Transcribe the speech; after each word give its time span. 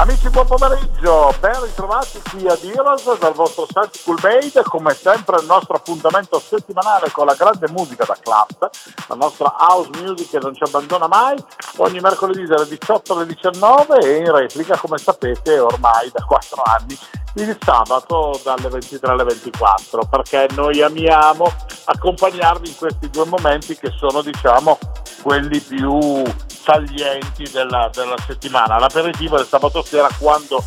Amici, 0.00 0.30
buon 0.30 0.46
pomeriggio, 0.46 1.34
ben 1.40 1.60
ritrovati 1.60 2.22
qui 2.30 2.46
a 2.46 2.56
Heroes 2.62 3.18
dal 3.18 3.32
vostro 3.32 3.66
set 3.68 4.04
Cool 4.04 4.16
Made, 4.22 4.62
come 4.62 4.94
sempre 4.94 5.40
il 5.40 5.46
nostro 5.46 5.74
appuntamento 5.74 6.38
settimanale 6.38 7.10
con 7.10 7.26
la 7.26 7.34
grande 7.34 7.68
musica 7.70 8.04
da 8.04 8.16
club, 8.22 8.70
la 9.08 9.14
nostra 9.16 9.52
house 9.58 9.90
music 10.00 10.30
che 10.30 10.38
non 10.38 10.54
ci 10.54 10.62
abbandona 10.62 11.08
mai, 11.08 11.36
ogni 11.78 11.98
mercoledì 11.98 12.44
dalle 12.44 12.68
18 12.68 13.12
alle 13.12 13.26
19 13.26 13.98
e 13.98 14.16
in 14.18 14.30
replica, 14.30 14.76
come 14.76 14.98
sapete, 14.98 15.58
ormai 15.58 16.08
da 16.12 16.22
4 16.22 16.62
anni, 16.62 16.96
il 17.34 17.58
sabato 17.60 18.40
dalle 18.44 18.68
23 18.68 19.10
alle 19.10 19.24
24, 19.24 20.06
perché 20.08 20.46
noi 20.54 20.80
amiamo 20.80 21.52
accompagnarvi 21.86 22.68
in 22.68 22.76
questi 22.76 23.10
due 23.10 23.24
momenti 23.24 23.76
che 23.76 23.92
sono, 23.98 24.22
diciamo, 24.22 24.78
quelli 25.22 25.58
più 25.58 26.22
salienti 26.68 27.48
della, 27.50 27.88
della 27.94 28.16
settimana. 28.26 28.78
L'aperitivo 28.78 29.36
del 29.36 29.46
sabato 29.46 29.82
sera 29.82 30.08
quando 30.18 30.62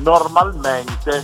normalmente 0.00 1.22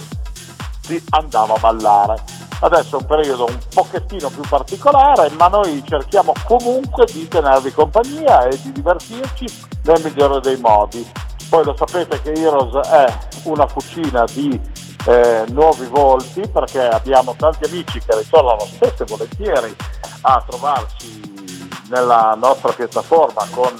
si 0.83 1.03
andava 1.11 1.55
a 1.55 1.59
ballare. 1.59 2.23
Adesso 2.61 2.98
è 2.98 3.01
un 3.01 3.06
periodo 3.06 3.47
un 3.47 3.59
pochettino 3.75 4.29
più 4.29 4.43
particolare, 4.48 5.30
ma 5.30 5.48
noi 5.48 5.83
cerchiamo 5.84 6.33
comunque 6.45 7.06
di 7.06 7.27
tenervi 7.27 7.73
compagnia 7.73 8.47
e 8.47 8.61
di 8.61 8.70
divertirci 8.70 9.47
nel 9.83 10.01
migliore 10.05 10.41
dei 10.41 10.58
modi. 10.58 11.05
Poi 11.48 11.64
lo 11.64 11.75
sapete 11.77 12.23
che 12.23 12.33
Heroes 12.33 12.86
è 12.86 13.19
una 13.45 13.67
fucina 13.67 14.25
di 14.27 14.61
eh, 15.06 15.45
nuovi 15.48 15.86
volti 15.86 16.42
perché 16.47 16.86
abbiamo 16.86 17.34
tanti 17.36 17.64
amici 17.64 17.98
che 17.98 18.17
ritornano 18.17 18.61
spesso 18.61 19.03
e 19.03 19.06
volentieri 19.06 19.75
a 20.20 20.45
trovarci 20.47 21.73
nella 21.89 22.36
nostra 22.39 22.70
piattaforma 22.70 23.45
con 23.51 23.75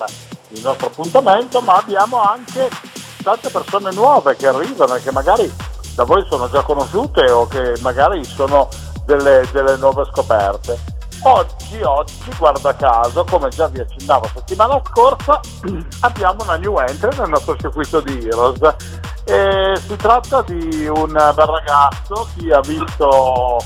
il 0.51 0.61
nostro 0.62 0.87
appuntamento, 0.89 1.61
ma 1.61 1.77
abbiamo 1.77 2.20
anche 2.23 2.69
tante 3.23 3.51
persone 3.51 3.93
nuove 3.93 4.37
che 4.37 4.47
arrivano 4.47 4.95
e 4.95 5.03
che 5.03 5.12
magari 5.12 5.53
da 5.95 6.05
voi 6.05 6.25
sono 6.29 6.48
già 6.48 6.62
conosciute 6.62 7.31
o 7.31 7.47
che 7.47 7.75
magari 7.81 8.25
sono 8.25 8.69
delle, 9.05 9.47
delle 9.53 9.77
nuove 9.77 10.05
scoperte. 10.11 10.98
Oggi, 11.23 11.83
oggi, 11.83 12.33
guarda 12.39 12.75
caso, 12.75 13.25
come 13.25 13.51
già 13.51 13.67
vi 13.67 13.81
accennavo 13.81 14.31
settimana 14.34 14.81
scorsa, 14.87 15.41
abbiamo 16.01 16.43
una 16.45 16.56
new 16.56 16.78
entry 16.78 17.15
nel 17.19 17.28
nostro 17.28 17.56
circuito 17.56 18.01
di 18.01 18.27
Heroes. 18.27 18.77
E 19.25 19.75
si 19.87 19.97
tratta 19.97 20.43
di 20.43 20.87
un 20.87 21.12
bel 21.12 21.47
ragazzo, 21.47 22.28
chi 22.34 22.51
ha 22.51 22.61
visto 22.61 23.59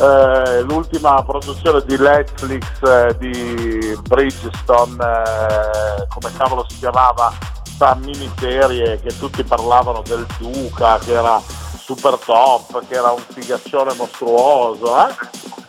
eh, 0.00 0.62
l'ultima 0.62 1.22
produzione 1.22 1.82
di 1.86 1.96
Netflix 1.98 2.64
eh, 2.82 3.16
di 3.18 3.98
Bridgestone, 4.08 4.96
eh, 4.96 6.06
come 6.08 6.32
cavolo 6.36 6.64
si 6.68 6.78
chiamava, 6.78 7.32
questa 7.62 7.94
miniserie 7.96 9.00
che 9.00 9.18
tutti 9.18 9.42
parlavano 9.44 10.02
del 10.06 10.26
Duca, 10.38 10.98
che 10.98 11.12
era 11.12 11.40
super 11.78 12.16
top, 12.16 12.86
che 12.88 12.94
era 12.94 13.10
un 13.10 13.22
figaccione 13.28 13.94
mostruoso. 13.94 15.06
Eh? 15.06 15.14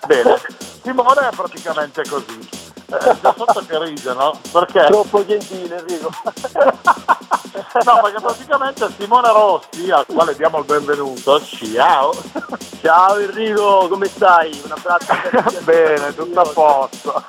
Bene, 0.07 0.35
Simone 0.81 1.29
è 1.29 1.35
praticamente 1.35 2.03
così. 2.07 2.49
Eh, 2.87 3.17
già 3.21 3.33
sotto 3.37 3.63
che 3.65 3.79
ride, 3.79 4.13
no? 4.13 4.37
Perché? 4.52 4.85
Troppo 4.87 5.25
gentile, 5.25 5.77
Enrico. 5.79 6.09
no, 7.86 8.02
perché 8.02 8.19
praticamente 8.19 8.89
Simone 8.97 9.31
Rossi, 9.31 9.89
al 9.92 10.05
quale 10.05 10.36
diamo 10.36 10.59
il 10.59 10.65
benvenuto, 10.65 11.42
ciao. 11.42 12.11
Ciao 12.82 13.20
Enrico, 13.20 13.87
come 13.89 14.08
stai? 14.08 14.59
Un 14.64 14.71
abbraccio 14.71 15.61
Bene, 15.61 16.15
tutto 16.15 16.39
a 16.39 16.49
posto. 16.49 17.23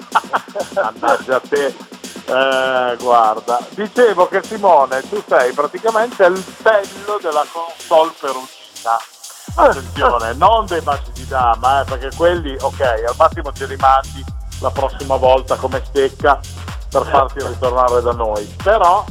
Mannaggia 0.72 1.40
te. 1.40 1.66
Eh, 1.66 2.96
guarda, 2.98 3.60
dicevo 3.68 4.28
che 4.28 4.42
Simone, 4.42 5.06
tu 5.10 5.22
sei 5.28 5.52
praticamente 5.52 6.24
il 6.24 6.42
bello 6.62 7.18
della 7.20 7.44
console 7.52 8.12
perugina. 8.18 8.98
Attenzione, 9.54 10.32
non 10.32 10.64
dei 10.64 10.80
baci 10.80 11.12
di 11.12 11.26
dama, 11.26 11.82
eh, 11.82 11.84
perché 11.84 12.16
quelli, 12.16 12.56
ok, 12.58 12.80
al 12.80 13.14
massimo 13.18 13.52
ce 13.52 13.66
li 13.66 13.76
mandi 13.76 14.24
la 14.60 14.70
prossima 14.70 15.16
volta 15.16 15.56
come 15.56 15.82
stecca 15.84 16.40
per 16.88 17.06
farti 17.06 17.46
ritornare 17.46 18.00
da 18.00 18.12
noi. 18.12 18.42
Però 18.62 19.04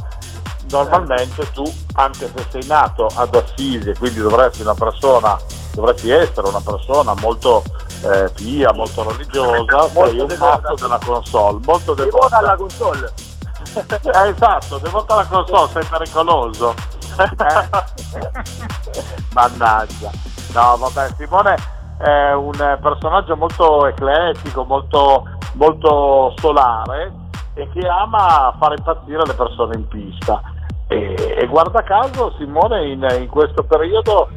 normalmente 0.72 1.50
tu, 1.52 1.62
anche 1.94 2.30
se 2.34 2.46
sei 2.48 2.66
nato 2.66 3.06
ad 3.14 3.34
Assisi, 3.34 3.94
quindi 3.94 4.20
dovresti 4.20 4.62
una 4.62 4.74
persona, 4.74 5.38
dovresti 5.74 6.10
essere 6.10 6.48
una 6.48 6.60
persona 6.60 7.14
molto 7.20 7.62
eh, 8.02 8.30
pia, 8.34 8.72
molto 8.72 9.08
religiosa, 9.08 9.88
sei 9.88 10.18
un 10.18 10.36
matto 10.38 10.74
della 10.74 10.98
console, 11.04 11.60
molto 11.64 11.94
Devota 11.94 12.38
alla 12.38 12.56
console. 12.56 13.12
Eh, 13.74 14.28
esatto, 14.28 14.76
devota 14.78 15.14
alla 15.14 15.24
console, 15.24 15.70
sei 15.70 15.84
pericoloso. 15.84 16.74
Mannaggia. 19.32 20.10
No, 20.52 20.76
vabbè, 20.76 21.14
Simone 21.16 21.56
è 21.98 22.32
un 22.32 22.78
personaggio 22.82 23.36
molto 23.36 23.86
eclettico, 23.86 24.64
molto, 24.64 25.26
molto 25.54 26.34
solare 26.38 27.12
e 27.54 27.68
che 27.70 27.86
ama 27.86 28.54
fare 28.58 28.74
impazzire 28.76 29.24
le 29.24 29.34
persone 29.34 29.76
in 29.76 29.88
pista. 29.88 30.42
E, 30.92 31.36
e 31.38 31.46
guarda 31.46 31.82
caso 31.82 32.34
Simone 32.36 32.88
in, 32.88 33.06
in 33.18 33.26
questo 33.28 33.64
periodo 33.64 34.28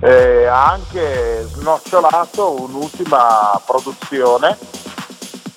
eh, 0.00 0.46
ha 0.46 0.70
anche 0.70 1.42
snocciolato 1.42 2.62
un'ultima 2.62 3.60
produzione 3.66 4.56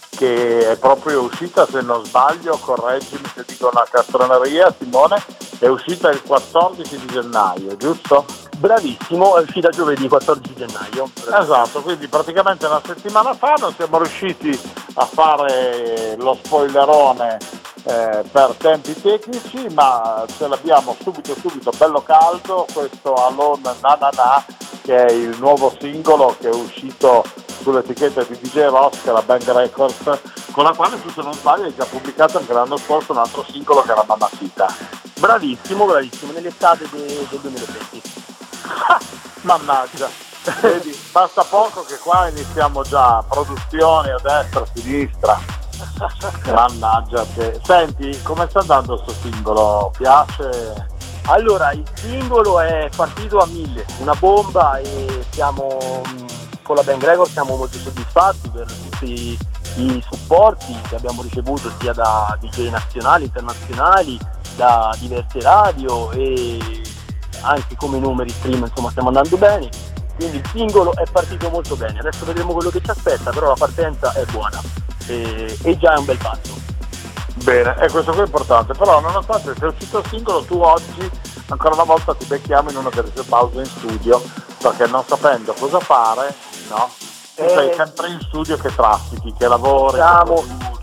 che 0.09 0.71
è 0.71 0.77
proprio 0.77 1.21
uscita, 1.21 1.65
se 1.65 1.81
non 1.81 2.03
sbaglio, 2.05 2.57
correggimi 2.57 3.23
se 3.33 3.43
dico 3.47 3.69
una 3.71 3.85
castroneria, 3.89 4.71
Simone, 4.77 5.23
è 5.57 5.67
uscita 5.67 6.09
il 6.09 6.21
14 6.21 6.97
di 6.97 7.05
gennaio, 7.07 7.75
giusto? 7.77 8.25
Bravissimo, 8.61 9.37
è 9.37 9.41
uscita 9.41 9.69
giovedì 9.69 10.07
14 10.07 10.53
gennaio. 10.53 11.09
Esatto, 11.35 11.81
quindi 11.81 12.07
praticamente 12.07 12.67
una 12.67 12.79
settimana 12.85 13.33
fa 13.33 13.55
non 13.57 13.73
siamo 13.73 13.97
riusciti 13.97 14.51
a 14.93 15.05
fare 15.07 16.15
lo 16.19 16.37
spoilerone 16.43 17.39
eh, 17.85 18.23
per 18.31 18.53
tempi 18.59 18.93
tecnici, 19.01 19.65
ma 19.73 20.23
ce 20.37 20.47
l'abbiamo 20.47 20.95
subito 21.01 21.33
subito 21.41 21.71
bello 21.75 22.03
caldo, 22.03 22.67
questo 22.71 23.15
Alone 23.15 23.61
Na 23.81 23.97
Na 23.99 24.09
Na, 24.13 24.45
che 24.83 25.07
è 25.07 25.11
il 25.11 25.35
nuovo 25.39 25.75
singolo 25.79 26.35
che 26.39 26.49
è 26.49 26.53
uscito 26.53 27.25
sull'etichetta 27.63 28.21
di 28.25 28.37
DJ 28.39 28.67
Ross, 28.67 29.01
che 29.01 29.09
è 29.09 29.13
la 29.13 29.23
Bang 29.23 29.43
Records, 29.43 30.19
con 30.51 30.65
la 30.65 30.73
quale 30.73 30.99
se 31.03 31.21
non 31.23 31.33
sbaglio 31.33 31.63
hai 31.63 31.73
già 31.75 31.85
pubblicato 31.85 32.37
anche 32.37 32.53
l'anno 32.53 32.77
scorso 32.77 33.11
un 33.11 33.17
altro 33.17 33.43
singolo 33.49 33.81
che 33.81 33.91
era 33.91 34.03
Mamma 34.05 34.29
Sita. 34.37 34.71
Bravissimo, 35.17 35.85
bravissimo, 35.85 36.31
nell'estate 36.31 36.87
de- 36.91 37.25
del 37.27 37.39
2020. 37.39 38.10
Mannaggia, 39.41 40.09
vedi, 40.61 40.97
basta 41.11 41.43
poco 41.43 41.83
che 41.83 41.97
qua 41.97 42.27
iniziamo 42.29 42.83
già 42.83 43.23
produzioni 43.27 44.09
a 44.09 44.17
destra, 44.21 44.61
a 44.61 44.67
sinistra. 44.73 45.39
Mannaggia 46.53 47.25
te. 47.33 47.59
Senti, 47.63 48.21
come 48.21 48.47
sta 48.49 48.59
andando 48.59 49.01
questo 49.01 49.21
singolo? 49.21 49.91
Piace? 49.97 50.87
Allora, 51.25 51.71
il 51.71 51.83
singolo 51.93 52.59
è 52.59 52.89
partito 52.95 53.39
a 53.39 53.45
mille, 53.45 53.85
una 53.99 54.15
bomba 54.15 54.77
e 54.77 55.25
siamo 55.29 56.01
con 56.63 56.75
la 56.75 56.83
Bang 56.83 57.03
Record 57.03 57.29
siamo 57.29 57.57
molto 57.57 57.77
soddisfatti 57.77 58.49
per 58.49 58.65
tutti 58.65 59.37
i 59.75 60.03
supporti 60.09 60.73
che 60.87 60.95
abbiamo 60.95 61.21
ricevuto 61.21 61.71
sia 61.79 61.91
da 61.91 62.37
DJ 62.39 62.69
nazionali, 62.69 63.25
internazionali, 63.25 64.19
da 64.55 64.95
diverse 64.97 65.41
radio 65.41 66.11
e 66.11 66.80
anche 67.41 67.75
come 67.75 67.99
numeri 67.99 68.29
stream 68.29 68.63
insomma 68.65 68.89
stiamo 68.89 69.09
andando 69.09 69.37
bene. 69.37 69.69
Quindi 70.15 70.37
il 70.37 70.49
singolo 70.51 70.93
è 70.95 71.03
partito 71.11 71.49
molto 71.49 71.75
bene, 71.75 71.99
adesso 71.99 72.25
vedremo 72.25 72.53
quello 72.53 72.69
che 72.69 72.81
ci 72.83 72.89
aspetta, 72.91 73.31
però 73.31 73.47
la 73.47 73.55
partenza 73.57 74.13
è 74.13 74.23
buona 74.25 74.61
e, 75.07 75.57
e 75.63 75.77
già 75.77 75.93
è 75.95 75.97
un 75.97 76.05
bel 76.05 76.17
passo. 76.17 76.59
Bene, 77.43 77.75
e 77.79 77.89
questo 77.89 78.11
qui 78.11 78.21
è 78.21 78.25
importante, 78.25 78.73
però 78.73 78.99
nonostante 78.99 79.55
sia 79.57 79.67
uscito 79.67 79.97
il 79.97 80.05
singolo, 80.09 80.43
tu 80.43 80.61
oggi 80.61 81.09
ancora 81.47 81.73
una 81.73 81.83
volta 81.85 82.13
ti 82.13 82.25
becchiamo 82.25 82.69
in 82.69 82.77
una 82.77 82.89
delle 82.89 83.11
tue 83.11 83.23
pause 83.23 83.59
in 83.59 83.65
studio, 83.65 84.21
perché 84.59 84.85
non 84.85 85.03
sapendo 85.07 85.53
cosa 85.57 85.79
fare, 85.79 86.35
no? 86.69 86.89
Tu 87.35 87.41
Eh, 87.43 87.49
sei 87.49 87.73
sempre 87.73 88.09
in 88.09 88.19
studio 88.21 88.57
che 88.57 88.75
traffichi, 88.75 89.33
che 89.35 89.47
lavori, 89.47 89.93
diciamo- 89.93 90.35
che. 90.35 90.80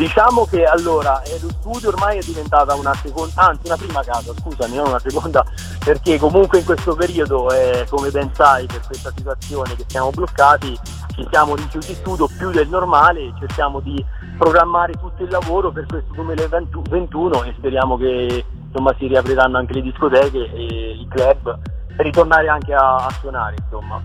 Diciamo 0.00 0.46
che 0.46 0.64
allora 0.64 1.20
eh, 1.24 1.38
lo 1.42 1.50
studio 1.50 1.90
ormai 1.90 2.16
è 2.16 2.22
diventata 2.22 2.74
una 2.74 2.94
seconda, 2.94 3.48
anzi 3.48 3.66
una 3.66 3.76
prima 3.76 4.02
casa, 4.02 4.32
scusami, 4.32 4.76
non 4.76 4.86
una 4.86 4.98
seconda, 4.98 5.44
perché 5.84 6.16
comunque 6.16 6.60
in 6.60 6.64
questo 6.64 6.94
periodo, 6.94 7.50
eh, 7.50 7.84
come 7.86 8.08
ben 8.08 8.32
sai, 8.32 8.64
per 8.64 8.80
questa 8.86 9.12
situazione 9.14 9.76
che 9.76 9.84
siamo 9.88 10.08
bloccati, 10.08 10.74
ci 11.14 11.28
siamo 11.30 11.54
rinchiusi 11.54 11.90
in 11.90 11.96
studio 11.96 12.26
più 12.28 12.50
del 12.50 12.66
normale, 12.68 13.34
cerchiamo 13.40 13.80
di 13.80 14.02
programmare 14.38 14.94
tutto 14.94 15.22
il 15.22 15.28
lavoro 15.28 15.70
per 15.70 15.84
questo 15.84 16.14
2021 16.14 17.42
e 17.42 17.54
speriamo 17.58 17.98
che 17.98 18.42
insomma, 18.68 18.94
si 18.96 19.06
riapriranno 19.06 19.58
anche 19.58 19.74
le 19.74 19.82
discoteche 19.82 20.50
e 20.50 20.64
i 20.98 21.06
club 21.10 21.58
per 21.94 22.06
ritornare 22.06 22.48
anche 22.48 22.72
a, 22.72 23.04
a 23.04 23.10
suonare 23.20 23.56
insomma. 23.62 24.00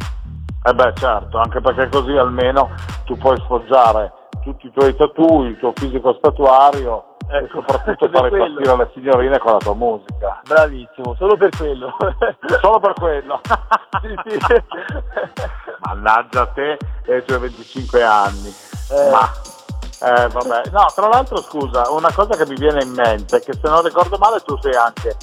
Eh 0.62 0.74
beh 0.74 0.94
certo, 0.96 1.38
anche 1.38 1.62
perché 1.62 1.88
così 1.88 2.18
almeno 2.18 2.70
tu 3.06 3.16
puoi 3.18 3.38
sfoggiare 3.46 4.12
tutti 4.46 4.68
i 4.68 4.72
tuoi 4.72 4.96
tatu, 4.96 5.44
il 5.44 5.58
tuo 5.58 5.74
fisico 5.76 6.14
statuario 6.14 7.16
e 7.28 7.50
soprattutto 7.52 8.08
fare 8.14 8.30
partire 8.30 8.78
le 8.78 8.90
signorine 8.94 9.40
con 9.40 9.54
la 9.54 9.58
tua 9.58 9.74
musica. 9.74 10.40
Bravissimo, 10.48 11.16
solo 11.16 11.36
per 11.36 11.50
quello. 11.58 11.98
solo 12.62 12.80
per 12.80 12.94
quello. 12.94 13.42
sì, 14.24 14.38
sì. 14.48 14.64
Mannaggia 15.80 16.46
te 16.48 16.78
e 17.06 17.18
i 17.18 17.26
tuoi 17.26 17.40
25 17.40 18.04
anni. 18.04 18.54
Eh. 18.92 19.10
Ma 19.10 19.32
eh, 20.02 20.28
vabbè. 20.28 20.70
No, 20.72 20.86
tra 20.94 21.08
l'altro 21.08 21.38
scusa, 21.38 21.90
una 21.90 22.12
cosa 22.14 22.36
che 22.36 22.46
mi 22.48 22.56
viene 22.56 22.84
in 22.84 22.92
mente 22.92 23.38
è 23.38 23.40
che 23.42 23.54
se 23.54 23.68
non 23.68 23.82
ricordo 23.82 24.18
male 24.18 24.40
tu 24.42 24.56
sei 24.60 24.76
anche 24.76 25.18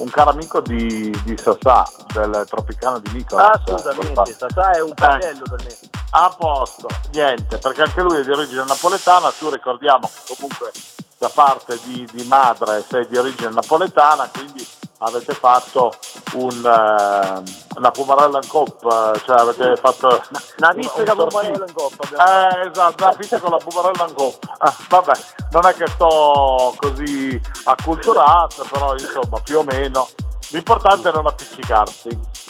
un 0.00 0.10
caro 0.10 0.30
amico 0.30 0.60
di, 0.60 1.10
di 1.24 1.36
Sasà, 1.36 1.88
del 2.12 2.44
Tropicano 2.48 2.98
di 2.98 3.12
Nicola. 3.12 3.52
Assolutamente, 3.52 4.34
Sasà 4.36 4.72
è 4.72 4.82
un 4.82 4.92
fratello 4.94 5.44
eh. 5.44 5.48
per 5.48 5.64
me. 5.64 5.76
A 6.10 6.34
posto, 6.36 6.88
niente, 7.12 7.58
perché 7.58 7.82
anche 7.82 8.02
lui 8.02 8.18
è 8.18 8.24
di 8.24 8.30
origine 8.30 8.64
napoletana, 8.64 9.30
tu 9.38 9.50
ricordiamo 9.50 10.10
che 10.12 10.34
comunque 10.34 10.72
da 11.18 11.28
parte 11.28 11.78
di, 11.84 12.08
di 12.12 12.24
madre 12.24 12.82
sei 12.88 13.06
di 13.06 13.16
origine 13.16 13.50
napoletana, 13.50 14.28
quindi 14.32 14.66
avete 15.02 15.32
fatto 15.34 15.92
un, 16.34 16.56
uh, 16.58 17.78
una 17.78 17.90
Pumarella 17.90 18.38
in 18.42 18.48
coppa, 18.48 19.12
cioè 19.24 19.40
avete 19.40 19.76
fatto 19.76 20.22
una 20.58 20.72
pizza 20.74 21.02
con 21.04 21.16
la 21.16 21.26
Pumarella 21.26 21.64
in 21.66 21.72
coppa. 21.72 22.04
Eh, 22.08 22.68
esatto, 22.68 23.04
una 23.04 23.14
pizza 23.14 23.38
con 23.38 23.50
la 23.50 23.56
Pumarella 23.56 24.06
in 24.06 24.14
coppa. 24.14 24.54
Ah, 24.58 24.76
vabbè, 24.88 25.12
non 25.52 25.66
è 25.66 25.74
che 25.74 25.86
sto 25.86 26.74
così 26.76 27.40
acculturato, 27.64 28.66
però 28.70 28.92
insomma 28.92 29.40
più 29.42 29.58
o 29.58 29.62
meno 29.62 30.08
l'importante 30.50 31.08
è 31.08 31.12
non 31.12 31.26
appiccicarsi. 31.26 32.48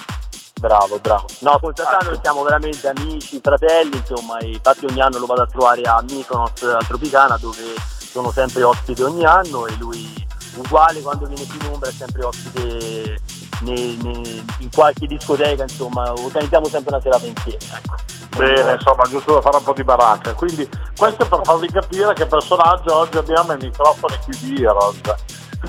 Bravo, 0.61 0.99
bravo. 0.99 1.25
No, 1.38 1.58
con 1.58 1.73
Tatano 1.73 2.19
siamo 2.20 2.43
veramente 2.43 2.88
amici, 2.88 3.41
fratelli, 3.41 3.97
insomma, 3.97 4.38
infatti 4.43 4.85
ogni 4.85 5.00
anno 5.00 5.19
lo 5.19 5.25
vado 5.26 5.43
a 5.43 5.47
trovare 5.47 5.82
a 5.82 6.02
Mykonos, 6.06 6.62
a 6.62 6.85
Tropicana, 6.87 7.38
dove 7.38 7.75
sono 7.99 8.31
sempre 8.31 8.62
ospite 8.64 9.05
ogni 9.05 9.25
anno 9.25 9.67
e 9.67 9.75
lui 9.76 10.29
uguale 10.55 11.00
quando 11.00 11.26
viene 11.26 11.47
qui 11.47 11.58
in 11.61 11.73
Umbra 11.73 11.88
è 11.88 11.93
sempre 11.93 12.25
ospite 12.25 13.20
nei, 13.61 13.99
nei, 14.02 14.44
in 14.58 14.70
qualche 14.70 15.06
discoteca, 15.06 15.62
insomma, 15.62 16.12
organizziamo 16.12 16.67
sempre 16.67 16.94
una 16.94 17.02
serata 17.02 17.26
insieme. 17.26 17.58
Ecco. 17.76 17.94
Bene, 18.37 18.73
insomma, 18.73 19.02
giusto 19.08 19.35
da 19.35 19.41
fare 19.41 19.56
un 19.56 19.64
po' 19.64 19.73
di 19.73 19.85
baracca. 19.85 20.35
Quindi 20.35 20.69
questo 20.97 21.25
è 21.25 21.29
per 21.29 21.41
farvi 21.43 21.70
capire 21.70 22.12
che 22.14 22.26
personaggio 22.26 22.94
oggi 22.94 23.19
abbiamo 23.19 23.52
ai 23.52 23.58
microfoni 23.58 24.17
qui 24.25 24.37
di 24.38 24.62
Heroes. 24.62 25.00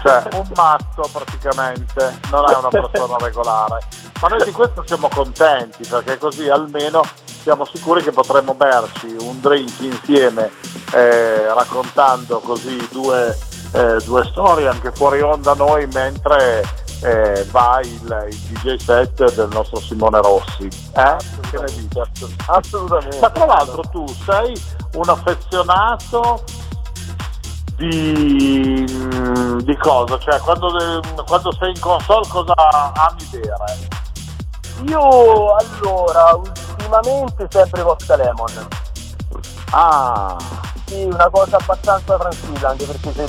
Cioè, 0.02 0.24
un 0.34 0.50
matto 0.56 1.10
praticamente, 1.12 2.20
non 2.30 2.50
è 2.50 2.56
una 2.56 2.70
persona 2.70 3.18
regolare. 3.18 3.80
Ma 4.22 4.28
noi 4.30 4.44
di 4.46 4.52
questo 4.52 4.84
siamo 4.86 5.10
contenti 5.10 5.86
perché 5.86 6.18
così 6.18 6.48
almeno 6.48 7.02
siamo 7.42 7.66
sicuri 7.66 8.04
che 8.04 8.12
potremmo 8.12 8.54
berci 8.54 9.16
un 9.20 9.42
drink 9.42 9.80
insieme 9.80 10.52
eh, 10.94 11.52
raccontando 11.54 12.40
così 12.40 12.88
due, 12.92 13.36
eh, 13.72 13.98
due, 14.04 14.24
storie 14.26 14.68
anche 14.68 14.92
fuori 14.92 15.22
onda 15.22 15.54
noi 15.54 15.88
mentre 15.88 16.64
eh, 17.02 17.46
va 17.52 17.80
il, 17.84 18.28
il, 18.30 18.38
DJ 18.38 18.76
set 18.76 19.34
del 19.34 19.50
nostro 19.52 19.80
Simone 19.80 20.22
Rossi. 20.22 20.66
Eh? 20.66 21.18
Che 21.50 21.58
ne 21.58 21.66
dici? 21.66 22.02
Assolutamente. 22.48 23.20
Ma 23.20 23.30
tra 23.30 23.46
l'altro 23.46 23.82
tu 23.92 24.06
sei 24.26 24.54
un 24.94 25.10
affezionato 25.10 26.44
di, 27.78 28.86
di 29.64 29.78
cosa? 29.78 30.20
Cioè 30.20 30.40
quando, 30.40 31.02
quando 31.26 31.52
sei 31.54 31.70
in 31.70 31.80
console 31.80 32.28
cosa 32.28 32.54
ami 32.56 33.28
bere? 33.32 34.00
Io 34.88 35.56
allora, 35.56 36.36
ultimamente 36.36 37.48
sempre 37.50 37.82
Vodka 37.84 38.16
Lemon. 38.16 38.68
Ah. 39.72 40.38
Sì, 40.92 41.04
una 41.04 41.30
cosa 41.30 41.56
abbastanza 41.56 42.18
tranquilla, 42.18 42.68
anche 42.68 42.84
perché 42.84 43.14
se 43.14 43.26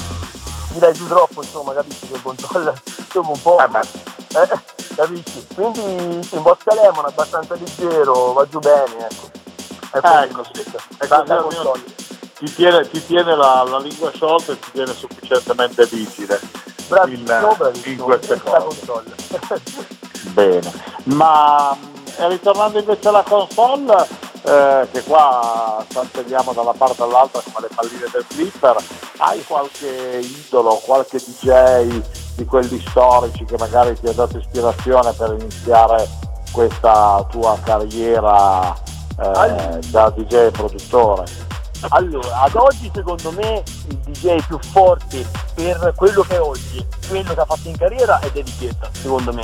mi 0.73 0.81
dai 0.81 0.93
più 0.93 1.07
troppo, 1.07 1.43
insomma, 1.45 1.73
capisci 1.73 2.09
che 2.09 2.15
il 2.15 2.23
controllo 2.23 2.75
insomma 2.97 3.29
un 3.29 3.41
po'. 3.41 3.59
Eh. 3.61 4.41
Eh, 4.41 4.95
capisci? 4.97 5.47
Quindi 5.55 6.27
sì, 6.27 6.35
un 6.35 6.43
Vodka 6.43 6.75
Lemon 6.75 7.05
abbastanza 7.05 7.55
leggero, 7.55 8.33
va 8.33 8.49
giù 8.49 8.59
bene, 8.59 9.09
ecco. 9.09 9.31
E 9.95 10.01
poi 10.01 10.25
ecco, 10.25 10.45
sì. 10.53 10.65
E 10.99 11.07
così 11.07 11.95
ti 12.39 12.53
tiene, 12.53 12.89
ti 12.91 13.07
tiene 13.07 13.37
la, 13.37 13.63
la, 13.63 13.79
lingua 13.79 14.11
sciolta 14.11 14.51
e 14.51 14.59
ti 14.59 14.71
tiene 14.73 14.93
sufficientemente 14.93 15.87
vigile 15.87 16.41
bravissimo, 16.89 17.57
in, 17.75 17.93
in 17.93 17.99
queste 17.99 18.41
cose. 18.43 19.05
Bene, 20.35 20.73
ma 21.05 21.77
eh, 22.17 22.29
ritornando 22.29 22.81
invece 22.81 23.07
alla 23.07 23.23
console, 23.23 24.05
eh, 24.45 24.89
che 24.91 25.03
qua 25.05 25.85
saltelliamo 25.89 26.53
da 26.53 26.63
una 26.63 26.73
parte 26.73 27.03
all'altra 27.03 27.41
come 27.43 27.67
le 27.69 27.75
palline 27.75 28.09
del 28.13 28.25
flipper, 28.29 28.77
hai 29.19 29.45
qualche 29.45 30.21
idolo, 30.21 30.81
qualche 30.85 31.19
DJ 31.19 32.03
di 32.37 32.45
quelli 32.45 32.83
storici 32.89 33.45
che 33.45 33.57
magari 33.59 33.99
ti 33.99 34.09
ha 34.09 34.13
dato 34.13 34.39
ispirazione 34.39 35.13
per 35.13 35.37
iniziare 35.39 36.09
questa 36.51 37.25
tua 37.31 37.59
carriera 37.63 38.75
eh, 38.75 39.79
da 39.91 40.11
DJ 40.11 40.35
e 40.35 40.51
produttore? 40.51 41.25
Allora, 41.89 42.43
ad 42.43 42.55
oggi 42.55 42.91
secondo 42.95 43.33
me 43.33 43.63
il 43.89 43.97
DJ 43.99 44.45
più 44.47 44.59
forte 44.59 45.27
per 45.55 45.93
quello 45.97 46.23
che 46.23 46.37
è 46.37 46.41
oggi, 46.41 46.87
quello 47.09 47.35
che 47.35 47.41
ha 47.41 47.45
fatto 47.45 47.69
in 47.69 47.77
carriera 47.77 48.21
è 48.21 48.31
David 48.31 48.59
Guetta, 48.59 48.89
secondo 48.93 49.33
me 49.33 49.43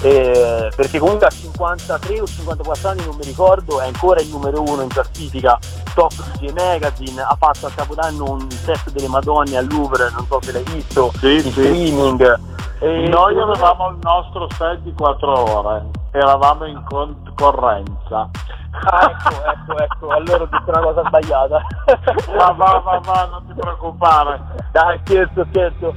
eh, 0.00 0.70
perché 0.74 0.98
comunque 0.98 1.26
a 1.26 1.30
53 1.30 2.20
o 2.20 2.26
54 2.26 2.88
anni 2.88 3.04
non 3.04 3.16
mi 3.16 3.24
ricordo 3.24 3.80
è 3.80 3.86
ancora 3.86 4.20
il 4.20 4.28
numero 4.28 4.62
uno 4.62 4.82
in 4.82 4.88
classifica 4.88 5.58
top 5.94 6.12
DJ 6.38 6.52
Magazine 6.52 7.20
ha 7.20 7.36
fatto 7.38 7.66
a 7.66 7.70
Capodanno 7.74 8.30
un 8.30 8.50
set 8.50 8.90
delle 8.90 9.08
Madonne 9.08 9.56
al 9.56 9.66
Louvre 9.68 10.10
non 10.10 10.24
so 10.26 10.38
se 10.40 10.52
l'hai 10.52 10.64
visto 10.72 11.10
sì, 11.18 11.40
sì. 11.40 11.50
streaming. 11.50 12.40
E 12.80 13.08
noi 13.08 13.36
avevamo 13.36 13.88
il 13.88 13.98
nostro 14.02 14.46
set 14.56 14.78
di 14.82 14.92
4 14.92 15.50
ore 15.50 15.98
eravamo 16.12 16.64
in 16.64 16.82
concorrenza. 16.84 18.30
Ah, 18.70 19.10
ecco 19.10 19.44
ecco 19.44 19.78
ecco 19.78 20.08
allora 20.08 20.42
ho 20.42 20.48
detto 20.50 20.70
una 20.70 20.80
cosa 20.80 21.02
sbagliata. 21.06 21.60
Ma 22.36 22.52
va 22.52 22.80
va 22.84 23.00
va 23.02 23.28
non 23.30 23.46
ti 23.46 23.54
preoccupare. 23.54 24.40
Dai 24.70 25.00
scherzo 25.04 25.46
scherzo 25.50 25.94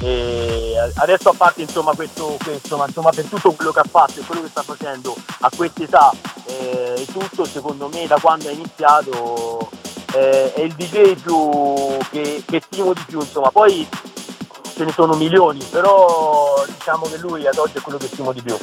e 0.00 0.74
adesso 0.96 1.30
a 1.30 1.34
parte 1.36 1.62
insomma 1.62 1.92
questo, 1.94 2.36
questo 2.42 2.76
ma 2.76 2.86
insomma 2.86 3.10
per 3.10 3.24
tutto 3.24 3.52
quello 3.52 3.72
che 3.72 3.80
ha 3.80 3.86
fatto 3.88 4.20
e 4.20 4.24
quello 4.24 4.42
che 4.42 4.48
sta 4.48 4.62
facendo 4.62 5.16
a 5.40 5.50
quest'età 5.54 6.12
eh, 6.46 6.94
e 6.96 7.06
tutto 7.06 7.44
secondo 7.44 7.88
me 7.88 8.06
da 8.06 8.18
quando 8.20 8.48
è 8.48 8.52
iniziato 8.52 9.70
eh, 10.14 10.52
è 10.52 10.60
il 10.60 10.74
DJ 10.74 11.14
più 11.14 11.98
che, 12.10 12.42
che 12.46 12.62
stimo 12.70 12.92
di 12.92 13.02
più 13.06 13.20
insomma 13.20 13.50
poi 13.50 13.88
ce 14.74 14.84
ne 14.84 14.92
sono 14.92 15.14
milioni 15.14 15.64
però 15.64 16.64
diciamo 16.66 17.06
che 17.06 17.18
lui 17.18 17.46
ad 17.46 17.58
oggi 17.58 17.78
è 17.78 17.80
quello 17.80 17.98
che 17.98 18.06
stimo 18.06 18.32
di 18.32 18.42
più 18.42 18.56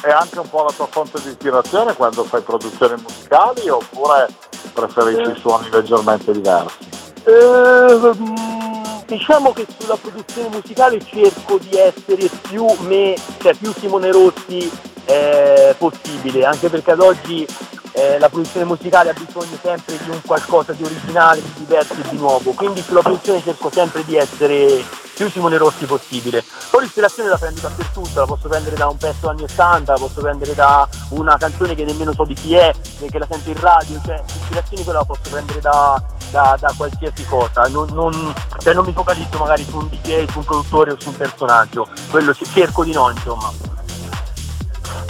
è 0.00 0.10
anche 0.10 0.38
un 0.40 0.48
po' 0.48 0.64
la 0.64 0.72
tua 0.72 0.86
fonte 0.90 1.20
di 1.22 1.28
ispirazione 1.28 1.94
quando 1.94 2.24
fai 2.24 2.42
produzioni 2.42 3.00
musicali 3.00 3.68
oppure 3.68 4.28
preferisci 4.72 5.30
eh. 5.30 5.36
suoni 5.36 5.70
leggermente 5.70 6.32
diversi? 6.32 7.05
Eh, 7.28 8.10
diciamo 9.06 9.52
che 9.52 9.66
sulla 9.76 9.96
produzione 9.96 10.48
musicale 10.48 11.04
cerco 11.04 11.58
di 11.58 11.76
essere 11.76 12.30
più 12.42 12.64
me, 12.82 13.16
cioè 13.40 13.52
più 13.54 13.72
Simone 13.72 14.12
Rossi 14.12 14.70
eh, 15.06 15.74
possibile, 15.76 16.44
anche 16.44 16.68
perché 16.68 16.92
ad 16.92 17.00
oggi 17.00 17.44
eh, 17.92 18.20
la 18.20 18.28
produzione 18.28 18.64
musicale 18.64 19.10
ha 19.10 19.12
bisogno 19.12 19.58
sempre 19.60 19.98
di 20.04 20.10
un 20.10 20.20
qualcosa 20.24 20.72
di 20.72 20.84
originale, 20.84 21.42
di 21.42 21.52
diverso 21.56 21.94
e 21.94 22.08
di 22.10 22.16
nuovo, 22.16 22.52
quindi 22.52 22.80
sulla 22.80 23.02
produzione 23.02 23.42
cerco 23.42 23.70
sempre 23.72 24.04
di 24.04 24.16
essere 24.16 24.84
più 25.12 25.28
Simone 25.28 25.56
Rossi 25.56 25.84
possibile. 25.84 26.44
Poi 26.70 26.82
l'ispirazione 26.82 27.28
la 27.28 27.38
prendo 27.38 27.60
dappertutto, 27.60 28.20
la 28.20 28.26
posso 28.26 28.46
prendere 28.46 28.76
da 28.76 28.86
un 28.86 28.98
pezzo 28.98 29.28
anni 29.28 29.42
80, 29.42 29.92
la 29.92 29.98
posso 29.98 30.20
prendere 30.20 30.54
da 30.54 30.88
una 31.10 31.36
canzone 31.38 31.74
che 31.74 31.84
nemmeno 31.84 32.12
so 32.12 32.24
di 32.24 32.34
chi 32.34 32.54
è, 32.54 32.72
che 33.10 33.18
la 33.18 33.26
sento 33.28 33.50
in 33.50 33.58
radio, 33.58 34.00
cioè 34.04 34.22
l'ispirazione 34.24 34.84
quella 34.84 34.98
la 35.00 35.04
posso 35.04 35.30
prendere 35.30 35.60
da, 35.60 36.02
da, 36.30 36.56
da 36.58 36.72
qualsiasi 36.76 37.24
cosa, 37.26 37.66
non, 37.68 37.88
non, 37.92 38.34
cioè 38.58 38.74
non 38.74 38.84
mi 38.84 38.92
focalizzo 38.92 39.38
magari 39.38 39.64
su 39.64 39.76
un 39.76 39.88
DJ, 39.88 40.28
su 40.28 40.38
un 40.38 40.44
produttore 40.44 40.92
o 40.92 40.96
su 40.98 41.08
un 41.08 41.16
personaggio, 41.16 41.88
quello 42.10 42.34
cerco 42.34 42.84
di 42.84 42.92
no 42.92 43.10
insomma. 43.10 43.50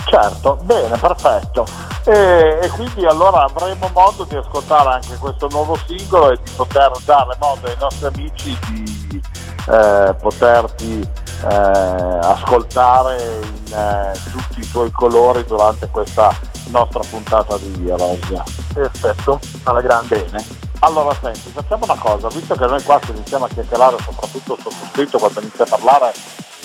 Certo, 0.05 0.59
bene, 0.63 0.97
perfetto. 0.97 1.67
E, 2.05 2.61
e, 2.63 2.69
quindi 2.69 3.05
allora 3.05 3.43
avremo 3.43 3.91
modo 3.93 4.23
di 4.23 4.37
ascoltare 4.37 4.91
anche 4.91 5.17
questo 5.17 5.49
nuovo 5.49 5.77
singolo 5.87 6.31
e 6.31 6.39
di 6.43 6.51
poter 6.55 6.93
dare 7.05 7.37
modo 7.41 7.67
ai 7.67 7.77
nostri 7.81 8.07
amici 8.07 8.57
di 8.69 9.21
eh, 9.69 10.15
poterti 10.21 11.01
eh, 11.01 12.19
ascoltare 12.23 13.41
in 13.43 13.75
eh, 13.75 14.13
tutti 14.31 14.61
i 14.61 14.71
tuoi 14.71 14.93
colori 14.93 15.45
durante 15.45 15.89
questa 15.89 16.33
nostra 16.69 17.01
puntata 17.01 17.57
di 17.59 17.91
Rosia. 17.91 18.45
Perfetto, 18.73 19.41
alla 19.65 19.81
grande. 19.81 20.23
Bene. 20.31 20.66
Allora 20.81 21.17
senti, 21.21 21.51
facciamo 21.51 21.85
una 21.85 21.97
cosa, 21.97 22.29
visto 22.29 22.55
che 22.55 22.67
noi 22.67 22.83
qua 22.83 23.01
se 23.05 23.13
iniziamo 23.13 23.47
a 23.47 23.49
chiacchierare, 23.49 23.97
soprattutto 24.03 24.55
il 24.55 24.63
sottoscritto 24.63 25.19
quando 25.19 25.41
inizia 25.41 25.65
a 25.65 25.69
parlare 25.69 26.13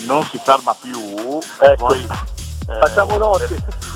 non 0.05 0.23
si 0.25 0.37
ferma 0.37 0.75
più, 0.79 1.39
ecco. 1.59 1.85
poi 1.85 2.01
eh, 2.01 2.79
facciamo 2.79 3.17
notte. 3.17 3.89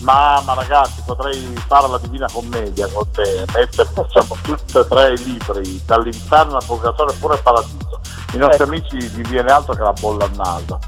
Ma, 0.00 0.40
ma, 0.46 0.54
ragazzi 0.54 1.02
potrei 1.04 1.54
fare 1.66 1.86
la 1.88 1.98
divina 1.98 2.26
commedia 2.32 2.88
con 2.88 3.10
te, 3.10 3.44
mettere 3.52 3.88
facciamo 3.92 4.34
tutti 4.42 4.78
e 4.78 4.88
tre 4.88 5.12
i 5.12 5.24
libri, 5.24 5.82
dall'inferno 5.84 6.56
al 6.56 6.64
purgatorio 6.64 7.14
pure 7.18 7.34
il 7.34 7.42
paradiso. 7.42 8.00
I 8.32 8.38
nostri 8.38 8.62
ecco. 8.62 8.72
amici 8.72 8.96
gli 8.96 9.22
viene 9.28 9.50
altro 9.52 9.74
che 9.74 9.82
la 9.82 9.92
bolla 9.92 10.24
al 10.24 10.30
naso. 10.36 10.78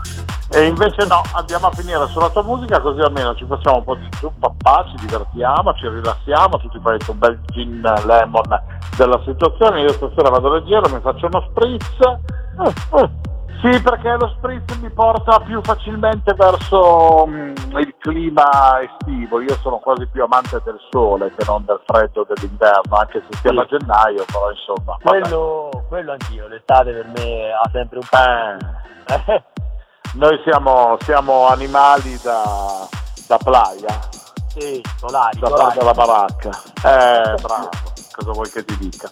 E 0.54 0.66
invece 0.66 1.06
no, 1.06 1.22
andiamo 1.32 1.68
a 1.68 1.70
finire 1.70 2.06
sulla 2.08 2.28
tua 2.28 2.42
musica 2.42 2.78
così 2.80 3.00
almeno 3.00 3.34
ci 3.34 3.46
facciamo 3.46 3.78
un 3.78 3.84
po' 3.84 3.94
di 3.94 4.08
papà, 4.38 4.84
ci 4.90 5.06
divertiamo, 5.06 5.72
ci 5.74 5.88
rilassiamo, 5.88 6.58
tutti 6.58 6.78
prendete 6.78 7.10
un 7.10 7.18
bel 7.18 7.40
gin 7.46 7.80
lemon 7.80 8.60
della 8.96 9.18
situazione, 9.24 9.80
io 9.80 9.92
stasera 9.92 10.28
vado 10.28 10.52
leggero, 10.52 10.90
mi 10.90 11.00
faccio 11.00 11.26
uno 11.26 11.48
spritz. 11.48 11.98
Sì, 13.62 13.80
perché 13.80 14.16
lo 14.18 14.28
spritz 14.36 14.76
mi 14.78 14.90
porta 14.90 15.38
più 15.38 15.62
facilmente 15.62 16.34
verso 16.34 17.22
um, 17.22 17.54
il 17.78 17.94
clima 17.98 18.80
estivo. 18.82 19.40
Io 19.40 19.54
sono 19.62 19.78
quasi 19.78 20.04
più 20.06 20.24
amante 20.24 20.60
del 20.64 20.78
sole 20.90 21.32
che 21.34 21.44
non 21.46 21.64
del 21.64 21.80
freddo 21.86 22.26
dell'inverno, 22.28 22.96
anche 22.96 23.22
se 23.30 23.38
siamo 23.38 23.64
sì. 23.68 23.74
a 23.74 23.78
gennaio, 23.78 24.24
però 24.26 24.50
insomma. 24.50 24.98
Quello, 25.00 25.70
quello 25.88 26.10
anch'io, 26.10 26.48
l'estate 26.48 26.92
per 26.92 27.06
me 27.16 27.52
ha 27.52 27.70
sempre 27.70 27.98
un 28.00 28.06
po'. 28.10 29.32
Eh. 29.32 29.61
Noi 30.14 30.38
siamo, 30.44 30.98
siamo 31.04 31.46
animali 31.46 32.18
da, 32.22 32.86
da 33.26 33.38
playa. 33.38 34.00
Sì, 34.48 34.82
solari, 34.98 35.38
da, 35.38 35.48
solari. 35.48 35.78
dalla 35.78 35.92
baracca. 35.94 36.50
Eh, 36.50 37.34
bravo, 37.40 37.70
cosa 38.12 38.32
vuoi 38.32 38.50
che 38.50 38.62
ti 38.62 38.76
dica? 38.76 39.10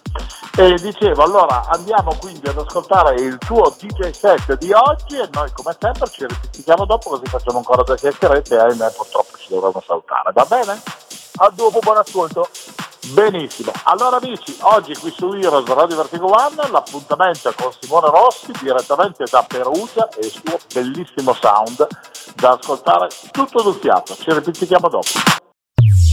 E 0.57 0.75
dicevo, 0.75 1.23
allora 1.23 1.65
andiamo 1.69 2.15
quindi 2.19 2.47
ad 2.47 2.57
ascoltare 2.57 3.15
il 3.15 3.37
tuo 3.39 3.73
DJ 3.79 4.11
set 4.11 4.57
di 4.57 4.71
oggi 4.73 5.17
e 5.17 5.27
noi 5.31 5.49
come 5.53 5.75
sempre 5.79 6.07
ci 6.07 6.25
ripetiamo 6.27 6.85
dopo 6.85 7.09
così 7.09 7.25
facciamo 7.25 7.57
ancora 7.57 7.81
due 7.81 7.95
chiacchierette 7.95 8.55
e 8.55 8.59
ahimè 8.59 8.91
purtroppo 8.91 9.37
ci 9.37 9.47
dovremo 9.49 9.81
saltare, 9.83 10.31
va 10.33 10.45
bene? 10.45 10.81
A 11.37 11.49
dopo, 11.53 11.79
buon 11.79 11.97
ascolto. 11.97 12.49
Benissimo, 13.13 13.71
allora 13.85 14.17
amici, 14.17 14.55
oggi 14.61 14.93
qui 14.95 15.11
su 15.11 15.31
Heroes 15.33 15.65
Radio 15.65 15.95
Vertigo 15.97 16.27
One 16.27 16.69
l'appuntamento 16.69 17.49
è 17.49 17.53
con 17.55 17.71
Simone 17.79 18.09
Rossi 18.09 18.51
direttamente 18.61 19.23
da 19.29 19.43
Perugia 19.47 20.07
e 20.09 20.27
il 20.27 20.31
suo 20.31 20.59
bellissimo 20.73 21.33
sound 21.33 21.87
da 22.35 22.51
ascoltare 22.51 23.09
tutto 23.31 23.63
d'un 23.63 23.79
fiato. 23.79 24.15
Ci 24.15 24.31
ripetiamo 24.31 24.87
dopo. 24.87 25.40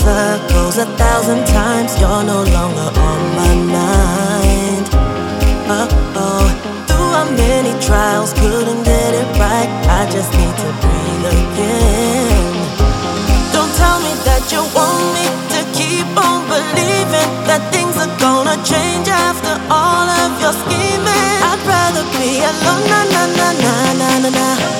Circles 0.00 0.78
a 0.78 0.86
thousand 0.96 1.44
times. 1.46 1.98
You're 2.00 2.24
no 2.24 2.40
longer 2.56 2.88
on 3.10 3.20
my 3.40 3.54
mind. 3.76 4.86
Uh 5.68 5.88
oh. 6.16 6.46
Through 6.88 7.10
our 7.20 7.30
many 7.36 7.72
trials, 7.84 8.32
couldn't 8.32 8.82
get 8.84 9.10
it 9.20 9.28
right. 9.38 9.70
I 9.98 10.08
just 10.10 10.30
need 10.38 10.56
to 10.64 10.70
breathe 10.82 11.26
again. 11.36 12.52
Don't 13.54 13.72
tell 13.76 13.98
me 14.06 14.12
that 14.28 14.42
you 14.52 14.62
want 14.76 15.04
me 15.16 15.26
to 15.54 15.60
keep 15.78 16.08
on 16.16 16.38
believing 16.48 17.30
that 17.48 17.62
things 17.74 17.96
are 18.00 18.14
gonna 18.18 18.56
change 18.64 19.08
after 19.08 19.54
all 19.68 20.06
of 20.24 20.30
your 20.42 20.54
scheming. 20.64 21.36
I'd 21.50 21.62
rather 21.68 22.04
be 22.16 22.40
alone, 22.50 22.84
na 22.92 23.00
na 23.14 23.22
na 23.38 23.48
na 23.64 23.74
na 24.00 24.10
na 24.24 24.30
na. 24.38 24.79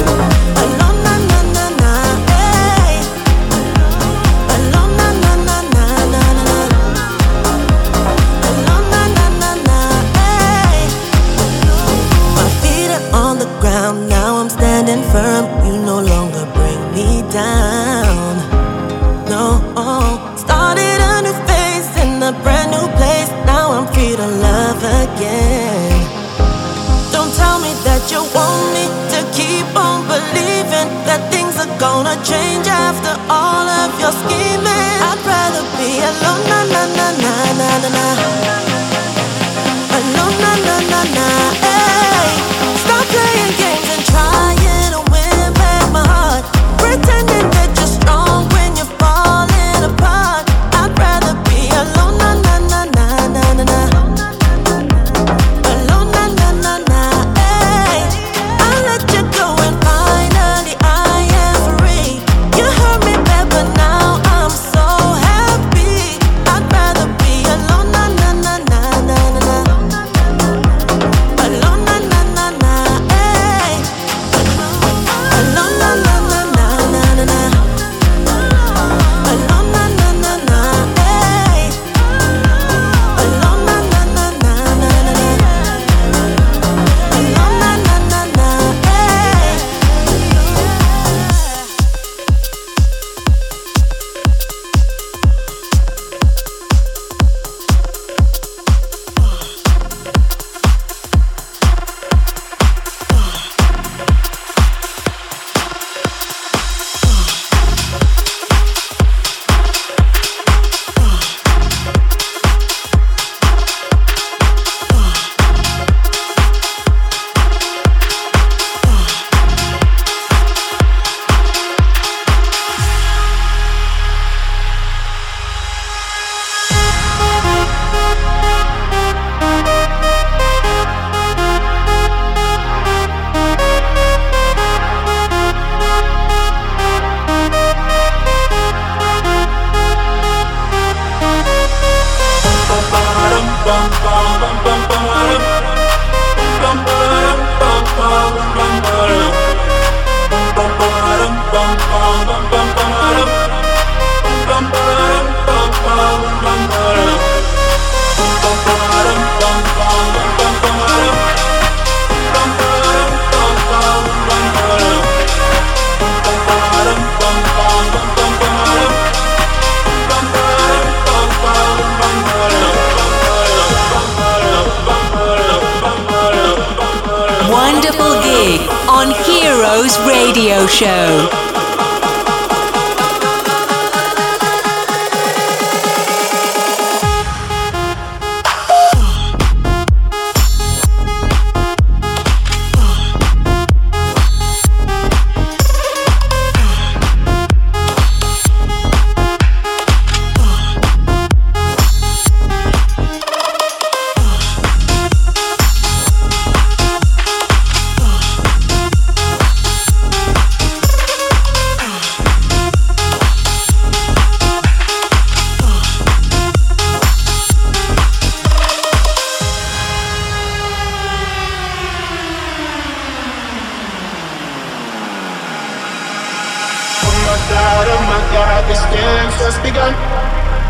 out 227.51 227.87
of 227.87 228.01
my 228.07 228.21
god, 228.31 228.61
this 228.71 228.83
game's 228.91 229.35
just 229.39 229.59
begun. 229.61 229.93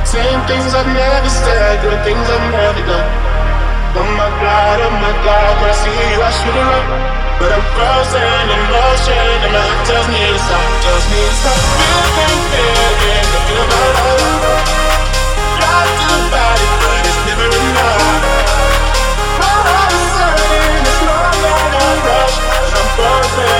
Saying 0.05 0.41
things 0.49 0.73
I've 0.73 0.89
never 0.89 1.29
said, 1.29 1.81
doing 1.85 2.01
things 2.01 2.25
I've 2.25 2.47
never 2.51 2.81
done. 2.83 3.09
Oh 3.93 4.07
my 4.17 4.29
god, 4.41 4.77
oh 4.81 4.93
my 4.97 5.13
god, 5.21 5.51
when 5.61 5.69
I 5.69 5.75
see 5.77 5.91
you, 5.91 6.19
I 6.21 6.31
should 6.31 6.57
run. 6.57 6.85
But 7.37 7.51
I'm 7.53 7.65
frozen 7.73 8.45
in 8.53 8.61
motion, 8.71 9.17
and 9.45 9.51
my 9.51 9.61
heart 9.61 9.81
tells 9.85 10.07
me 10.09 10.21
to 10.21 10.39
stop, 10.41 10.65
tells 10.81 11.05
me 11.11 11.19
to 11.21 11.33
stop. 11.41 11.59
Feeling, 12.15 12.43
feeling, 12.49 13.27
I 13.29 13.39
feel 13.45 13.65
my 13.67 13.81
love. 13.99 14.81
Lost 15.61 16.01
about 16.07 16.59
it, 16.61 16.73
but 16.81 17.03
it's 17.03 17.19
never 17.27 17.49
enough. 17.49 18.05
My 19.41 19.53
heart 19.69 19.91
is 19.91 20.13
hurting, 20.17 20.85
it's 20.87 21.01
more 21.03 21.33
than 21.41 21.71
a 21.77 21.87
rush, 22.05 22.35
cause 22.41 22.73
I'm 22.79 22.87
frozen. 22.95 23.50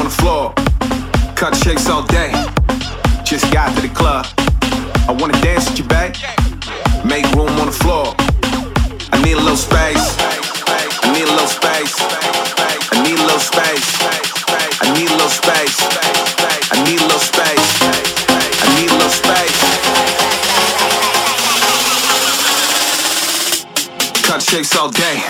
on 0.00 0.06
the 0.06 0.16
floor. 0.22 0.54
Cut 1.36 1.54
shakes 1.56 1.88
all 1.88 2.02
day. 2.02 2.32
Just 3.22 3.52
got 3.52 3.74
to 3.76 3.82
the 3.82 3.92
club. 3.94 4.26
I 5.08 5.12
wanna 5.12 5.38
dance 5.42 5.68
with 5.68 5.78
you, 5.78 5.84
babe. 5.84 6.14
Make 7.04 7.26
room 7.36 7.52
on 7.60 7.66
the 7.66 7.78
floor. 7.82 8.14
I 9.12 9.20
need 9.22 9.36
a 9.36 9.40
little 9.40 9.56
space. 9.56 10.16
I 11.04 11.12
need 11.12 11.28
a 11.28 11.32
little 11.36 11.52
space. 11.60 11.94
I 12.92 13.02
need 13.04 13.18
a 13.18 13.24
little 13.28 13.44
space. 13.52 13.88
I 14.80 14.86
need 14.96 15.10
a 15.10 15.16
little 15.20 15.36
space. 15.42 15.78
I 16.72 16.76
need 16.84 17.00
a 17.00 17.04
little 17.04 17.26
space. 17.32 17.70
I 18.64 18.68
need 18.76 18.90
a 18.90 18.96
little 19.00 19.16
space. 19.22 19.60
Cut 24.26 24.40
shakes 24.42 24.76
all 24.76 24.90
day. 24.90 25.29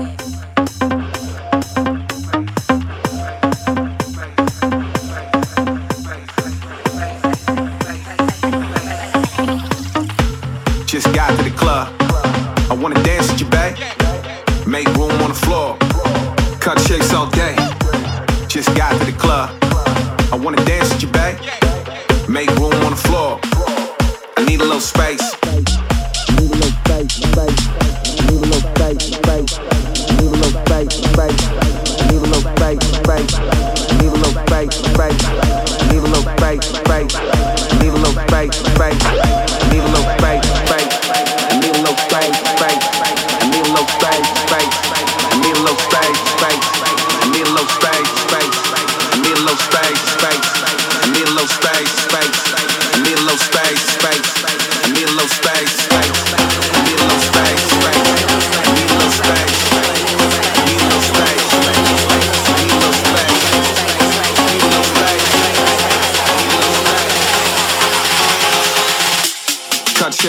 right, 38.77 39.03
right. 39.03 39.30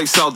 takes 0.03 0.19
out 0.19 0.32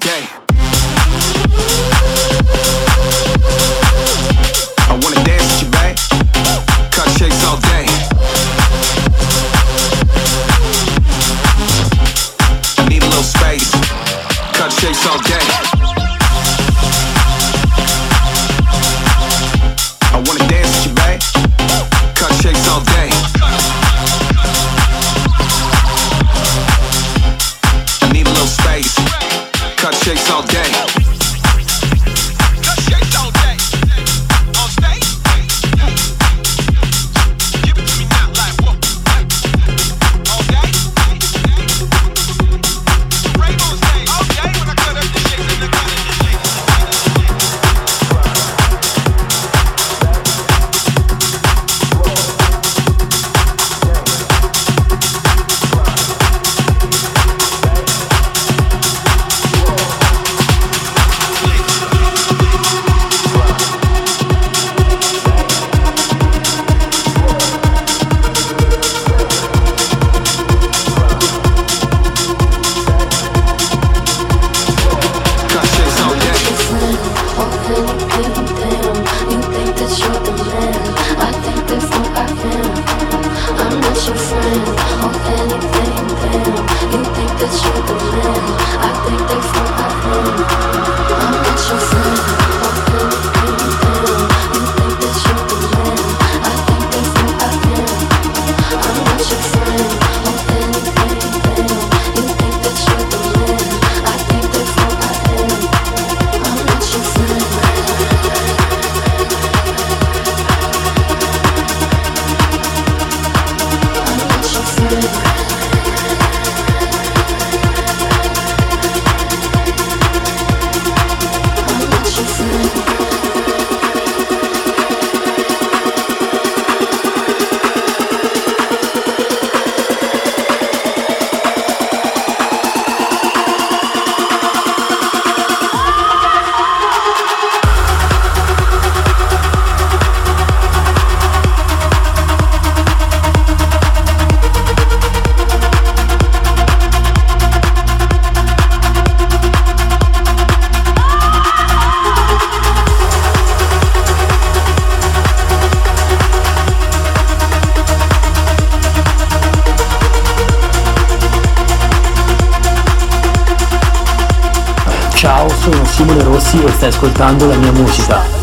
ascoltando 167.16 167.46
la 167.46 167.56
mia 167.56 167.72
musica. 167.72 168.35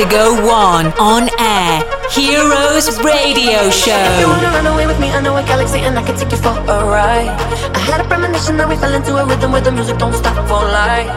Vertigo 0.00 0.32
One 0.48 0.88
on 0.96 1.28
air. 1.36 1.84
Heroes 2.08 2.88
Radio 3.04 3.68
Show. 3.68 3.92
If 3.92 4.20
you 4.20 4.28
wanna 4.32 4.48
run 4.48 4.66
away 4.72 4.86
with 4.86 4.98
me, 4.98 5.12
I 5.12 5.20
know 5.20 5.36
a 5.36 5.42
galaxy 5.42 5.80
and 5.80 5.98
I 5.98 6.02
can 6.02 6.16
take 6.16 6.32
you 6.32 6.38
for 6.38 6.56
a 6.56 6.78
ride. 6.88 7.28
I 7.76 7.80
had 7.84 8.00
a 8.00 8.08
premonition 8.08 8.56
that 8.56 8.66
we 8.66 8.76
fell 8.76 8.94
into 8.94 9.12
a 9.20 9.26
rhythm 9.26 9.52
where 9.52 9.60
the 9.60 9.70
music 9.70 9.98
don't 9.98 10.14
stop 10.14 10.40
for 10.48 10.64
life. 10.72 11.12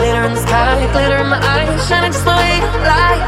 Glitter 0.00 0.24
in 0.24 0.32
the 0.32 0.40
sky, 0.40 0.80
glitter 0.96 1.18
in 1.20 1.28
my 1.28 1.44
eyes, 1.44 1.76
shining 1.86 2.10
just 2.10 2.24
the 2.24 2.32
way 2.32 2.56
you 2.56 2.72
like. 2.88 3.20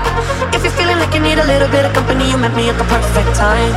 If 0.57 0.65
you're 0.65 0.73
feeling 0.73 0.97
like 0.97 1.13
you 1.13 1.21
need 1.21 1.37
a 1.37 1.45
little 1.53 1.69
bit 1.69 1.85
of 1.85 1.93
company, 1.93 2.25
you 2.31 2.39
met 2.39 2.57
me 2.57 2.73
at 2.73 2.79
the 2.81 2.89
perfect 2.89 3.37
time. 3.37 3.77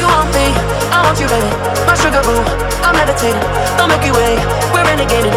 You 0.00 0.08
want 0.08 0.32
me, 0.32 0.48
I 0.96 1.04
want 1.04 1.20
you, 1.20 1.28
baby. 1.28 1.52
My 1.84 1.92
sugar 1.92 2.24
boo, 2.24 2.40
I'm 2.80 2.96
levitating. 2.96 3.36
Don't 3.76 3.92
make 3.92 4.00
you 4.08 4.16
wait, 4.16 4.40
we're 4.72 4.80
renegading. 4.88 5.31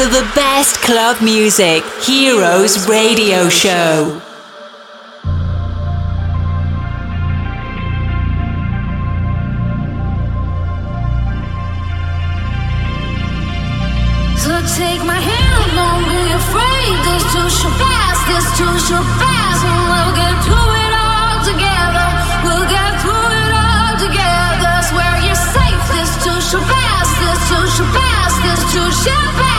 To 0.00 0.06
the 0.06 0.32
best 0.34 0.76
club 0.76 1.20
music, 1.20 1.84
Heroes 2.00 2.88
Radio 2.88 3.50
Show. 3.50 4.16
So 14.40 14.56
take 14.72 15.04
my 15.04 15.20
hand, 15.20 15.68
don't 15.76 16.08
be 16.08 16.32
afraid. 16.32 16.96
This 17.04 17.24
too 17.34 17.50
shall 17.60 17.76
pass, 17.76 18.16
this 18.24 18.46
too 18.56 18.74
shall 18.88 19.04
pass, 19.20 19.58
and 19.68 19.80
we'll 19.84 20.14
get 20.16 20.32
through 20.48 20.72
it 20.80 20.92
all 20.96 21.36
together. 21.44 22.08
We'll 22.48 22.68
get 22.72 22.90
through 23.04 23.28
it 23.36 23.52
all 23.52 23.92
together. 24.00 24.72
Swear 24.88 25.12
you're 25.28 25.44
safe. 25.52 25.84
This 25.92 26.12
too 26.24 26.40
shall 26.40 26.64
pass, 26.64 27.06
this 27.20 27.40
too 27.52 27.64
shall 27.76 27.92
pass, 27.92 28.32
this 28.40 28.60
too 28.72 28.88
shall 29.04 29.28
pass, 29.36 29.49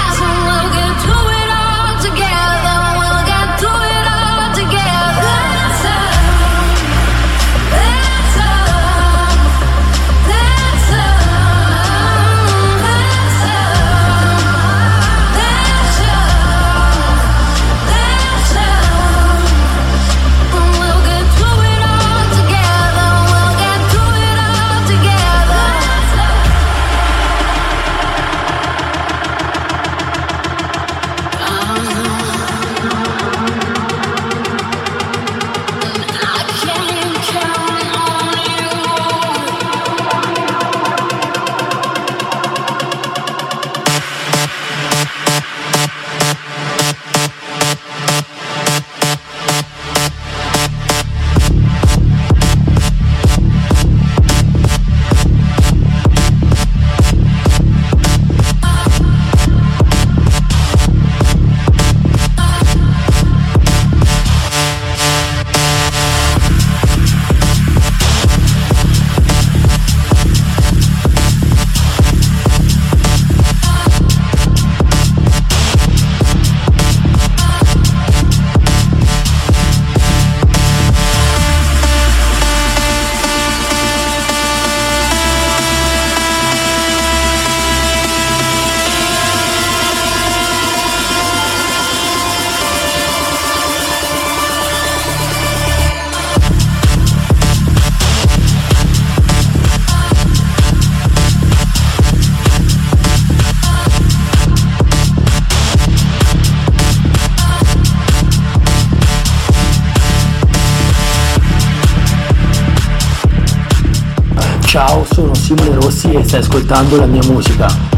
Ciao, 114.72 115.04
sono 115.04 115.34
Simone 115.34 115.74
Rossi 115.74 116.14
e 116.14 116.24
stai 116.24 116.40
ascoltando 116.40 116.96
la 116.96 117.06
mia 117.06 117.22
musica. 117.26 117.91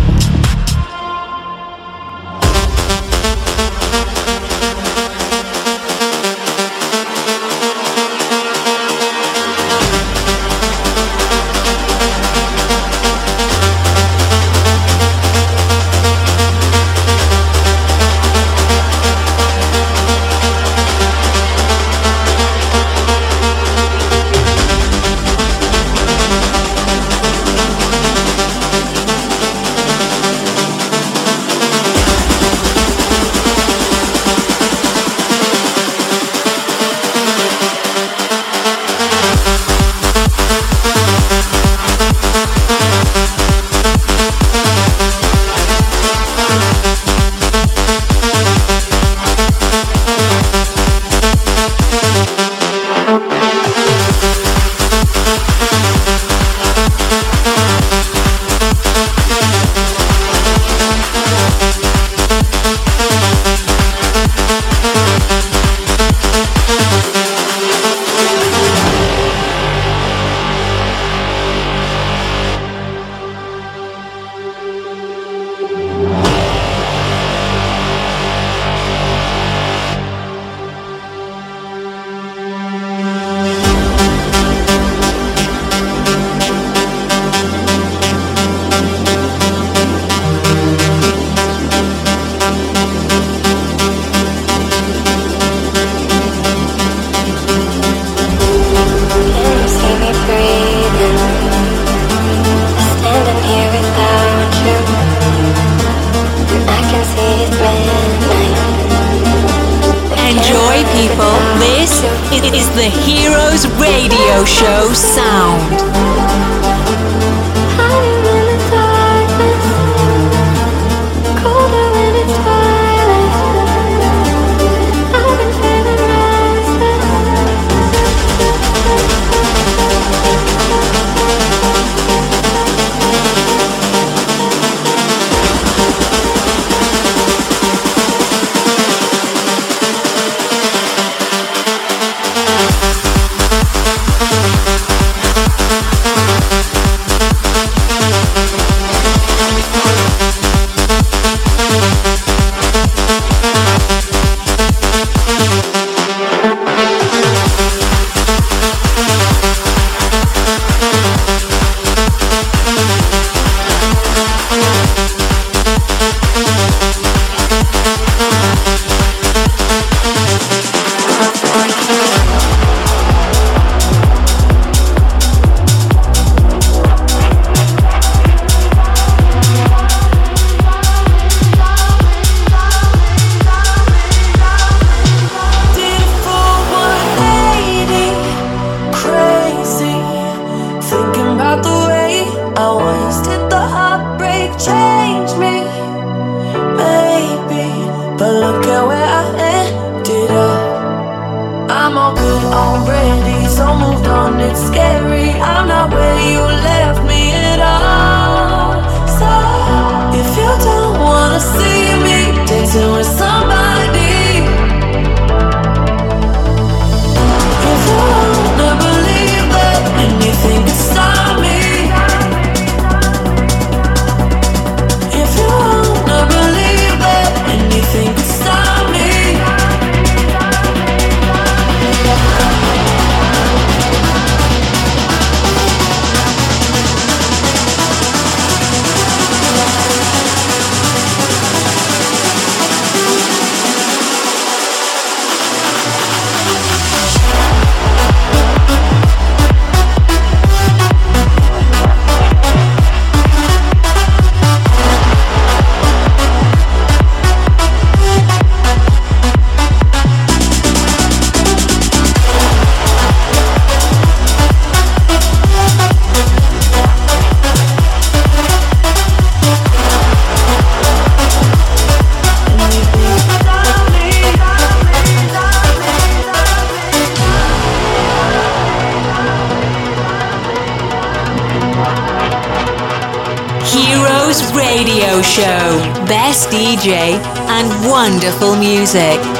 And 286.85 287.69
wonderful 287.89 288.57
music. 288.57 289.32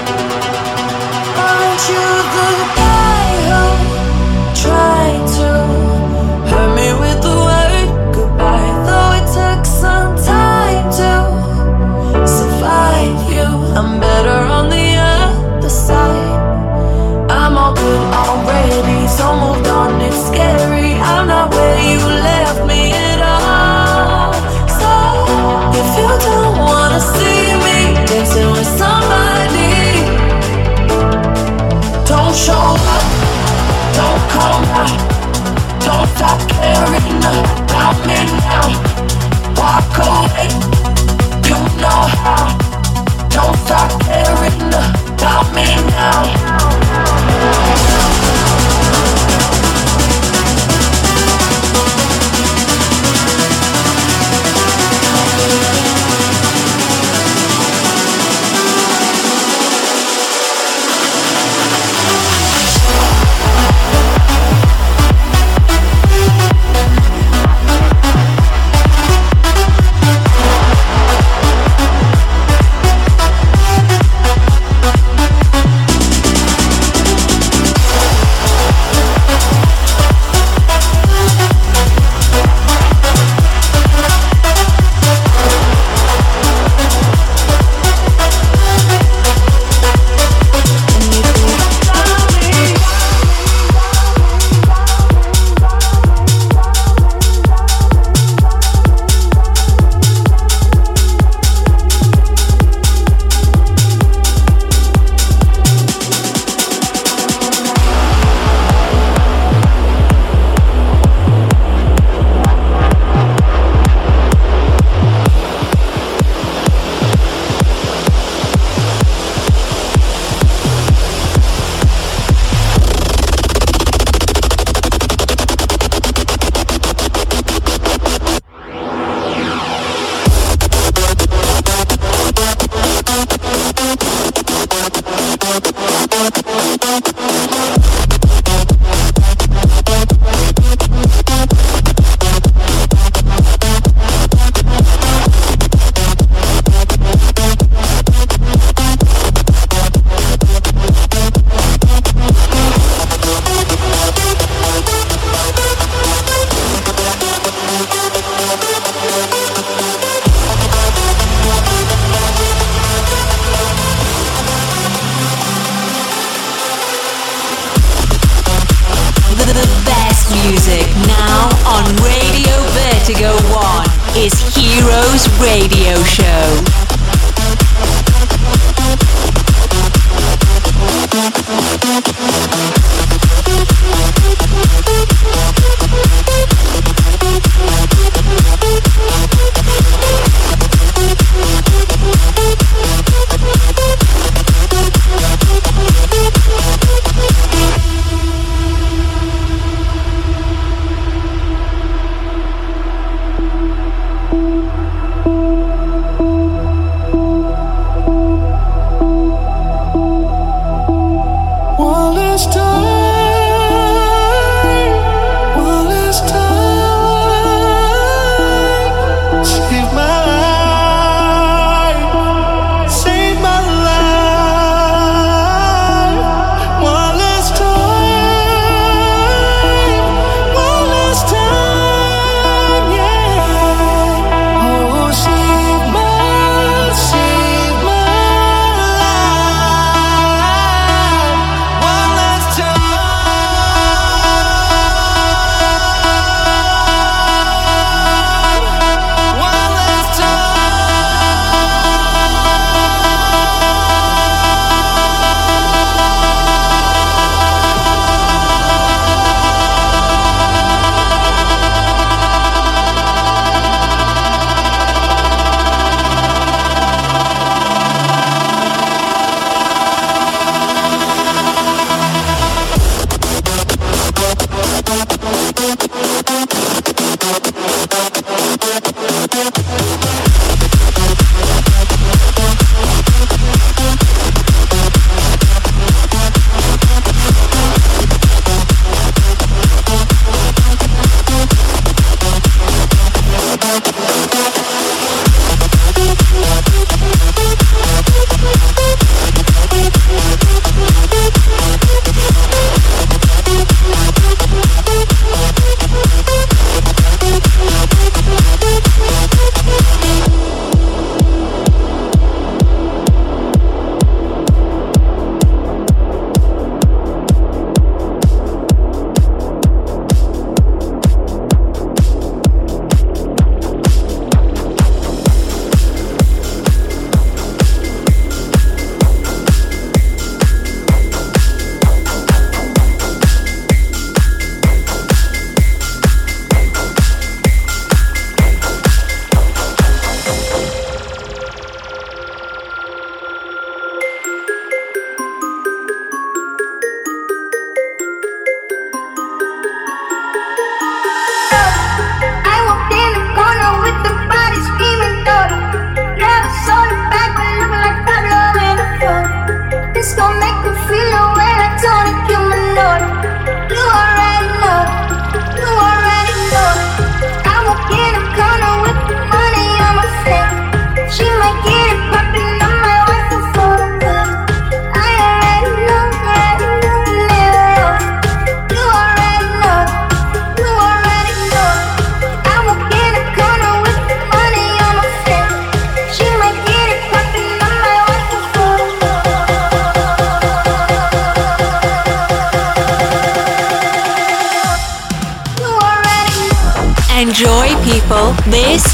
This 398.53 398.85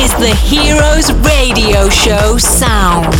is 0.00 0.12
the 0.14 0.34
Heroes 0.34 1.12
Radio 1.22 1.88
Show 1.88 2.38
sound. 2.38 3.14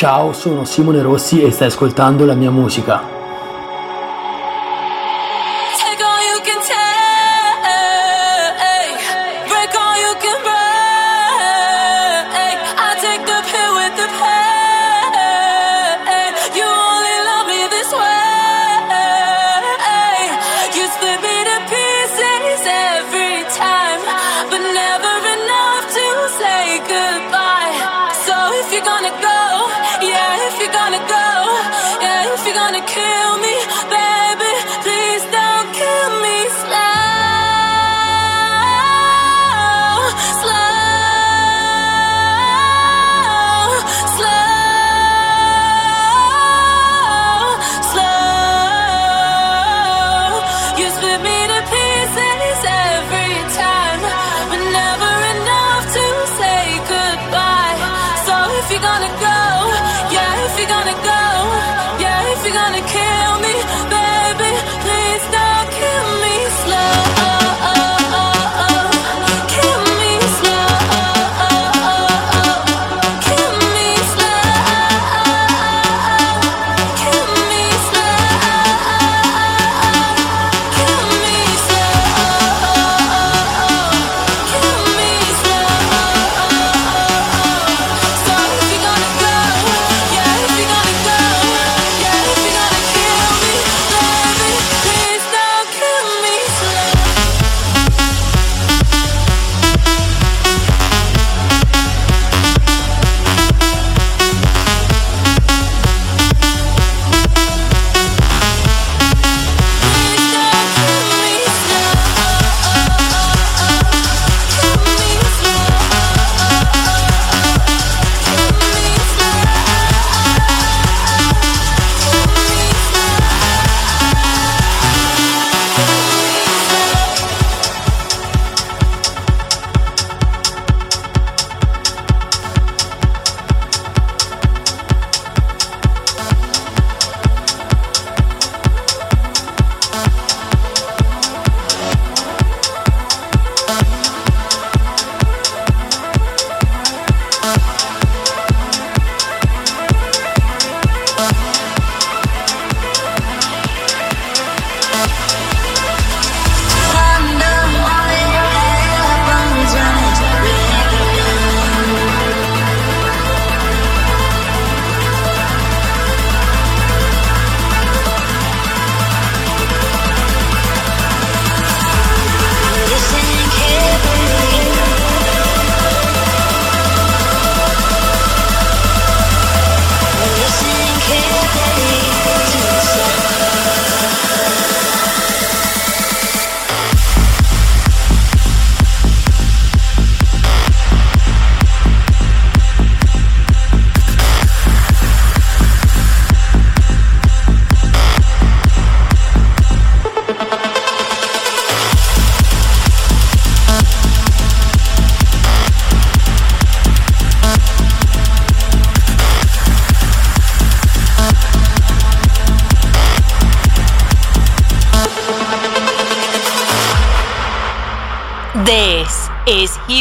Ciao, 0.00 0.32
sono 0.32 0.64
Simone 0.64 1.02
Rossi 1.02 1.42
e 1.42 1.50
stai 1.50 1.68
ascoltando 1.68 2.24
la 2.24 2.32
mia 2.32 2.50
musica. 2.50 3.19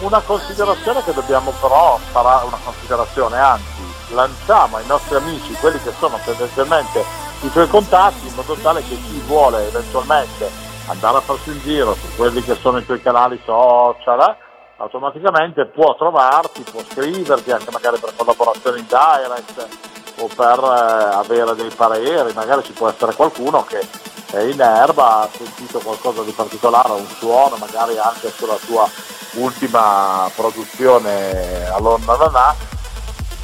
una 0.00 0.20
considerazione 0.20 1.02
che 1.04 1.12
dobbiamo 1.12 1.52
però 1.60 1.98
fare, 2.10 2.46
una 2.46 2.58
considerazione, 2.64 3.38
anzi, 3.38 3.94
lanciamo 4.10 4.76
ai 4.76 4.86
nostri 4.86 5.16
amici, 5.16 5.52
quelli 5.54 5.80
che 5.82 5.92
sono 5.98 6.18
tendenzialmente 6.24 7.04
i 7.42 7.50
tuoi 7.50 7.68
contatti, 7.68 8.26
in 8.26 8.34
modo 8.34 8.54
tale 8.54 8.80
che 8.80 8.94
chi 8.94 9.22
vuole 9.26 9.68
eventualmente 9.68 10.50
andare 10.86 11.18
a 11.18 11.20
farsi 11.20 11.50
un 11.50 11.60
giro 11.60 11.94
su 11.94 12.14
quelli 12.16 12.42
che 12.42 12.54
sono 12.60 12.78
i 12.78 12.84
tuoi 12.84 13.02
canali 13.02 13.40
social, 13.44 14.36
automaticamente 14.76 15.66
può 15.66 15.94
trovarti, 15.96 16.64
può 16.70 16.80
scriverti 16.82 17.50
anche 17.50 17.70
magari 17.70 17.98
per 17.98 18.12
collaborazioni 18.16 18.80
in 18.80 18.86
direct 18.86 20.02
o 20.16 20.28
per 20.34 20.58
eh, 20.58 21.14
avere 21.14 21.54
dei 21.54 21.70
pareri, 21.70 22.32
magari 22.34 22.62
ci 22.64 22.72
può 22.72 22.88
essere 22.88 23.14
qualcuno 23.14 23.64
che 23.64 23.86
è 24.30 24.40
in 24.40 24.60
erba, 24.60 25.22
ha 25.22 25.28
sentito 25.34 25.78
qualcosa 25.78 26.22
di 26.22 26.32
particolare, 26.32 26.92
un 26.92 27.06
suono, 27.18 27.56
magari 27.56 27.96
anche 27.98 28.30
sulla 28.30 28.58
tua 28.64 28.88
ultima 29.34 30.30
produzione 30.34 31.68
all'Onna 31.68 32.54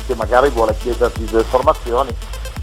che 0.06 0.14
magari 0.14 0.50
vuole 0.50 0.76
chiederti 0.76 1.24
delle 1.24 1.42
informazioni, 1.42 2.14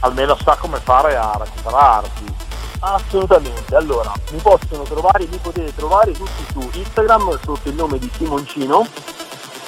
almeno 0.01 0.37
sa 0.43 0.57
come 0.59 0.79
fare 0.79 1.15
a 1.15 1.37
recuperarti. 1.39 2.35
Assolutamente, 2.79 3.75
allora 3.75 4.11
mi 4.31 4.39
possono 4.39 4.83
trovare, 4.83 5.25
mi 5.27 5.37
potete 5.37 5.73
trovare 5.73 6.11
tutti 6.11 6.45
su 6.51 6.69
Instagram 6.73 7.39
sotto 7.43 7.69
il 7.69 7.75
nome 7.75 7.97
di 7.97 8.11
Simoncino 8.15 8.85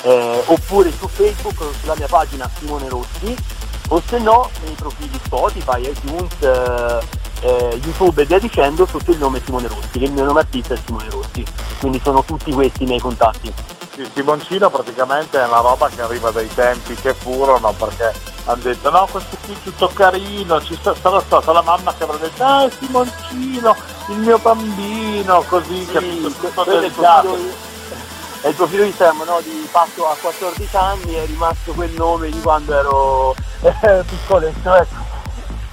eh, 0.03 0.43
oppure 0.45 0.91
su 0.91 1.07
Facebook 1.07 1.73
sulla 1.79 1.95
mia 1.95 2.07
pagina 2.07 2.49
Simone 2.57 2.87
Rossi 2.87 3.35
o 3.89 4.01
se 4.05 4.17
no 4.19 4.49
nei 4.63 4.73
profili 4.73 5.19
Spotify, 5.23 5.89
iTunes, 5.89 6.33
eh, 6.39 6.99
eh, 7.41 7.79
YouTube 7.83 8.21
e 8.21 8.25
via 8.25 8.39
dicendo 8.39 8.85
sotto 8.85 9.11
il 9.11 9.17
nome 9.17 9.41
Simone 9.43 9.67
Rossi, 9.67 9.99
che 9.99 10.05
il 10.05 10.11
mio 10.11 10.25
nome 10.25 10.41
artista 10.41 10.73
è 10.73 10.77
Simone 10.83 11.09
Rossi, 11.09 11.43
quindi 11.79 11.99
sono 12.03 12.23
tutti 12.23 12.51
questi 12.51 12.83
i 12.83 12.85
miei 12.85 12.99
contatti. 12.99 13.51
Sì, 13.93 14.07
Simoncino 14.13 14.69
praticamente 14.69 15.41
è 15.41 15.45
una 15.47 15.59
roba 15.59 15.89
che 15.89 16.01
arriva 16.01 16.31
dai 16.31 16.47
tempi 16.53 16.95
che 16.95 17.13
furono 17.13 17.73
perché 17.73 18.13
hanno 18.45 18.61
detto 18.61 18.89
no 18.89 19.07
questo 19.11 19.35
qui 19.43 19.53
è 19.53 19.57
tutto 19.63 19.89
carino, 19.93 20.61
ci 20.61 20.75
sta- 20.75 20.95
sarà 20.95 21.19
stata 21.19 21.51
la 21.51 21.61
mamma 21.61 21.93
che 21.97 22.03
avrà 22.03 22.17
detto 22.17 22.43
ah 22.43 22.69
Simoncino, 22.69 23.75
il 24.09 24.17
mio 24.17 24.37
bambino, 24.37 25.43
così 25.47 25.85
capito, 25.91 26.29
tutto 26.29 26.63
quello 26.63 26.71
è 26.71 26.75
il 26.75 26.91
delicato. 26.91 27.67
È 28.41 28.47
il 28.47 28.55
profilo 28.55 28.83
Instagram 28.83 29.23
no, 29.25 29.41
di 29.41 29.67
Passo 29.69 30.07
a 30.07 30.15
14 30.19 30.75
anni, 30.77 31.13
è 31.13 31.25
rimasto 31.25 31.73
quel 31.73 31.91
nome 31.91 32.29
di 32.29 32.39
quando 32.41 32.73
ero 32.73 33.35
eh, 33.61 34.03
piccoletto, 34.07 34.75
ecco. 34.75 35.07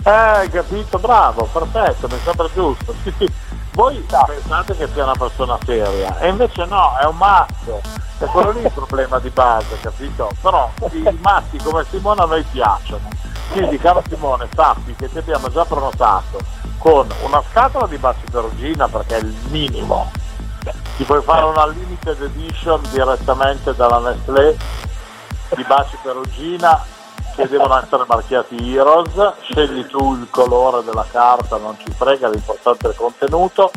Eh, 0.05 0.51
capito, 0.51 0.99
bravo, 0.99 1.49
perfetto, 1.53 2.09
mi 2.09 2.19
sembra 2.25 2.49
giusto. 2.53 2.95
Sì, 3.03 3.12
sì. 3.19 3.33
Voi 3.73 4.05
pensate 4.27 4.75
che 4.77 4.89
sia 4.93 5.05
una 5.05 5.14
persona 5.19 5.59
seria 5.64 6.19
e 6.19 6.29
invece 6.29 6.64
no, 6.64 6.97
è 6.99 7.05
un 7.05 7.17
mazzo. 7.17 7.81
È 8.19 8.25
quello 8.25 8.53
lì 8.53 8.62
il 8.62 8.71
problema 8.73 9.19
di 9.19 9.29
base, 9.29 9.79
capito? 9.81 10.31
Però 10.41 10.71
i 10.93 11.19
maschi 11.21 11.59
come 11.59 11.85
Simone 11.91 12.23
a 12.23 12.25
noi 12.25 12.43
piacciono. 12.51 13.07
Quindi 13.53 13.79
caro 13.79 14.03
Simone, 14.09 14.49
sappi 14.55 14.95
che 14.95 15.11
ti 15.11 15.19
abbiamo 15.19 15.51
già 15.51 15.64
prenotato 15.64 16.39
con 16.79 17.07
una 17.23 17.43
scatola 17.51 17.87
di 17.87 17.99
baci 17.99 18.25
perugina 18.31 18.89
perché 18.89 19.17
è 19.17 19.21
il 19.21 19.35
minimo. 19.49 20.11
Ti 20.97 21.05
puoi 21.05 21.22
fare 21.22 21.44
una 21.44 21.66
limited 21.66 22.20
edition 22.22 22.80
direttamente 22.90 23.74
dalla 23.74 23.99
Nestlé 23.99 24.57
di 25.55 25.62
baci 25.64 25.99
perugina 26.03 26.82
che 27.34 27.47
devono 27.49 27.78
essere 27.78 28.05
marchiati 28.07 28.74
Heroes, 28.74 29.34
scegli 29.42 29.86
tu 29.86 30.14
il 30.14 30.26
colore 30.30 30.82
della 30.84 31.05
carta, 31.11 31.59
non 31.59 31.76
ci 31.78 31.92
frega, 31.92 32.28
l'importante 32.28 32.86
è 32.86 32.90
il 32.90 32.97
contenuto, 32.97 33.70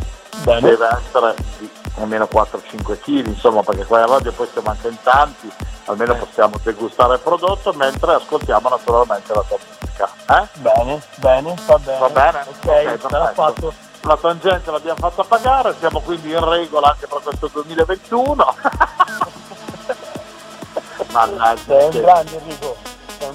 deve 0.43 0.88
essere 0.88 1.36
di 1.57 1.70
almeno 1.97 2.28
4-5 2.32 2.99
kg, 3.01 3.28
insomma 3.28 3.63
perché 3.63 3.84
qua 3.84 3.99
in 3.99 4.07
radio 4.07 4.32
poi 4.32 4.47
siamo 4.53 4.70
anche 4.70 4.88
in 4.88 4.97
tanti, 5.03 5.51
almeno 5.86 6.15
possiamo 6.15 6.57
degustare 6.63 7.15
il 7.15 7.20
prodotto 7.20 7.74
mentre 7.74 8.13
ascoltiamo 8.13 8.70
naturalmente 8.70 9.34
la 9.34 9.43
tua 9.45 9.57
musica. 9.57 10.09
Eh? 10.30 10.47
Bene, 10.59 11.01
bene, 11.15 11.53
va 11.65 11.78
bene. 11.80 11.99
Va 11.99 12.09
bene? 12.09 12.39
Ok, 12.47 12.65
Ok, 12.65 12.99
sarà 13.01 13.26
perfetto. 13.26 13.89
La 14.02 14.18
tangente 14.18 14.72
l'abbiamo 14.72 15.00
fatta 15.00 15.24
pagare, 15.24 15.76
siamo 15.80 16.00
quindi 16.00 16.32
in 16.32 16.43
regola 16.43 16.91
anche 16.91 17.08
per 17.08 17.20
questo 17.22 17.50
2021. 17.52 18.56
Mannaggia. 21.12 21.62
Sei 21.66 21.84
un 21.84 22.02
grande 22.02 22.38
Enrico. 22.38 22.78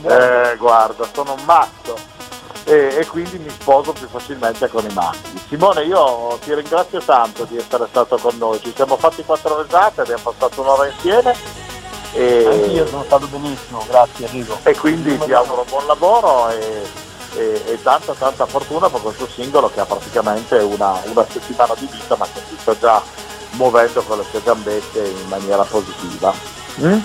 Eh, 0.02 0.56
guarda, 0.56 1.06
sono 1.12 1.34
un 1.34 1.44
matto 1.44 1.96
e, 2.64 2.96
e 2.98 3.06
quindi 3.06 3.38
mi 3.38 3.50
sposo 3.50 3.92
più 3.92 4.08
facilmente 4.08 4.68
con 4.68 4.84
i 4.88 4.92
maschi. 4.92 5.40
Simone, 5.48 5.84
io 5.84 6.38
ti 6.42 6.54
ringrazio 6.54 7.00
tanto 7.00 7.44
di 7.44 7.56
essere 7.56 7.86
stato 7.88 8.16
con 8.16 8.36
noi, 8.38 8.60
ci 8.60 8.72
siamo 8.74 8.96
fatti 8.96 9.24
quattro 9.24 9.60
risate, 9.60 10.00
abbiamo 10.00 10.22
passato 10.22 10.62
un'ora 10.62 10.86
insieme 10.86 11.62
Anch'io 12.14 12.84
e, 12.84 12.86
sono 12.86 13.02
stato 13.02 13.26
benissimo, 13.26 13.84
grazie 13.88 14.26
Enrico. 14.26 14.56
e 14.62 14.76
quindi 14.76 15.18
ti 15.18 15.32
auguro 15.32 15.64
buon 15.68 15.86
lavoro 15.86 16.48
e, 16.50 16.82
e- 17.34 17.62
e 17.66 17.82
tanta 17.82 18.12
tanta 18.12 18.46
fortuna 18.46 18.88
per 18.88 19.00
questo 19.00 19.28
singolo 19.28 19.70
che 19.70 19.80
ha 19.80 19.86
praticamente 19.86 20.58
una, 20.58 21.00
una 21.04 21.26
settimana 21.28 21.74
di 21.78 21.88
vita 21.90 22.16
ma 22.16 22.26
che 22.32 22.40
si 22.48 22.56
sta 22.60 22.76
già 22.78 23.02
muovendo 23.52 24.02
con 24.02 24.18
le 24.18 24.24
sue 24.30 24.42
gambette 24.42 25.04
in 25.04 25.28
maniera 25.28 25.62
positiva. 25.62 26.32
Mm? 26.80 26.98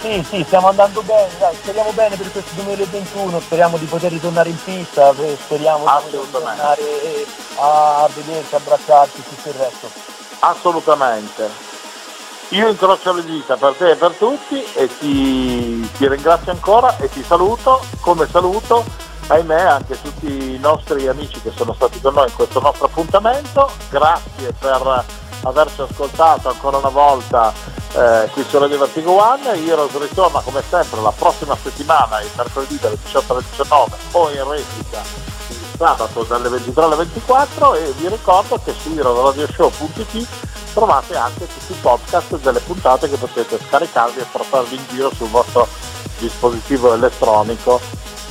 Sì, 0.00 0.24
sì, 0.28 0.42
stiamo 0.44 0.68
andando 0.68 1.00
bene, 1.02 1.30
dai, 1.38 1.54
speriamo 1.54 1.92
bene 1.92 2.16
per 2.16 2.32
questo 2.32 2.50
2021, 2.54 3.38
speriamo 3.38 3.76
di 3.76 3.84
poter 3.84 4.10
ritornare 4.10 4.48
in 4.48 4.58
pista, 4.64 5.10
eh, 5.10 5.38
speriamo 5.40 5.84
di 6.10 6.18
tornare 6.30 6.82
a 7.56 8.08
vederci, 8.12 8.54
abbracciarci, 8.54 9.22
tutto 9.28 9.48
il 9.48 9.54
resto. 9.54 9.88
Assolutamente. 10.40 11.48
Io 12.48 12.68
incrocio 12.68 13.12
le 13.12 13.24
dita 13.24 13.56
per 13.56 13.74
te 13.74 13.90
e 13.90 13.96
per 13.96 14.12
tutti 14.14 14.62
e 14.74 14.88
ti, 14.98 15.88
ti 15.96 16.08
ringrazio 16.08 16.50
ancora 16.50 16.96
e 16.98 17.08
ti 17.08 17.22
saluto, 17.22 17.80
come 18.00 18.26
saluto 18.28 18.84
ahimè 19.28 19.60
anche 19.60 20.00
tutti 20.00 20.54
i 20.54 20.58
nostri 20.58 21.06
amici 21.06 21.40
che 21.40 21.52
sono 21.54 21.72
stati 21.74 22.00
con 22.00 22.14
noi 22.14 22.28
in 22.28 22.34
questo 22.34 22.60
nostro 22.60 22.86
appuntamento. 22.86 23.70
Grazie 23.90 24.52
per 24.58 25.04
averci 25.42 25.80
ascoltato 25.80 26.48
ancora 26.48 26.78
una 26.78 26.88
volta 26.88 27.52
eh, 27.94 28.28
qui 28.32 28.44
su 28.48 28.58
Radio 28.58 28.78
Vertigo 28.78 29.12
One. 29.12 29.52
Heroes 29.52 29.96
ritorna 29.98 30.40
come 30.40 30.62
sempre 30.68 31.00
la 31.00 31.12
prossima 31.12 31.56
settimana, 31.60 32.20
il 32.20 32.30
mercoledì 32.36 32.78
dalle 32.78 32.98
18 33.02 33.32
alle 33.32 33.42
19 33.50 33.96
o 34.12 34.30
in 34.30 34.48
replica 34.48 35.02
il 35.48 35.58
sabato 35.76 36.22
dalle 36.24 36.48
23 36.48 36.84
alle 36.84 36.96
24 36.96 37.74
e 37.74 37.92
vi 37.98 38.08
ricordo 38.08 38.60
che 38.64 38.74
su 38.78 38.92
heroesradioshow.it 38.96 40.26
trovate 40.72 41.16
anche 41.16 41.46
tutti 41.46 41.72
i 41.72 41.76
podcast 41.80 42.38
delle 42.38 42.60
puntate 42.60 43.08
che 43.08 43.16
potete 43.16 43.58
scaricarvi 43.58 44.20
e 44.20 44.26
portarvi 44.30 44.74
in 44.74 44.84
giro 44.88 45.12
sul 45.14 45.28
vostro 45.28 45.68
dispositivo 46.18 46.94
elettronico 46.94 47.80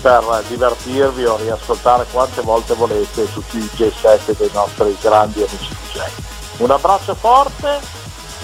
per 0.01 0.43
divertirvi 0.47 1.25
o 1.25 1.37
riascoltare 1.37 2.05
quante 2.11 2.41
volte 2.41 2.73
volete 2.73 3.31
tutti 3.31 3.57
i 3.57 3.69
J7 3.75 4.35
dei 4.37 4.49
nostri 4.53 4.97
grandi 4.99 5.39
amici 5.39 5.69
DJ. 5.69 6.01
Un 6.57 6.71
abbraccio 6.71 7.13
forte 7.13 7.79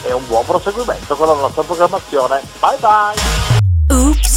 e 0.03 0.13
un 0.13 0.25
buon 0.27 0.45
proseguimento 0.45 1.15
con 1.15 1.27
la 1.27 1.33
nostra 1.33 1.63
programmazione. 1.63 2.41
Bye 2.59 2.77
bye! 2.79 3.97
Oops, 3.97 4.36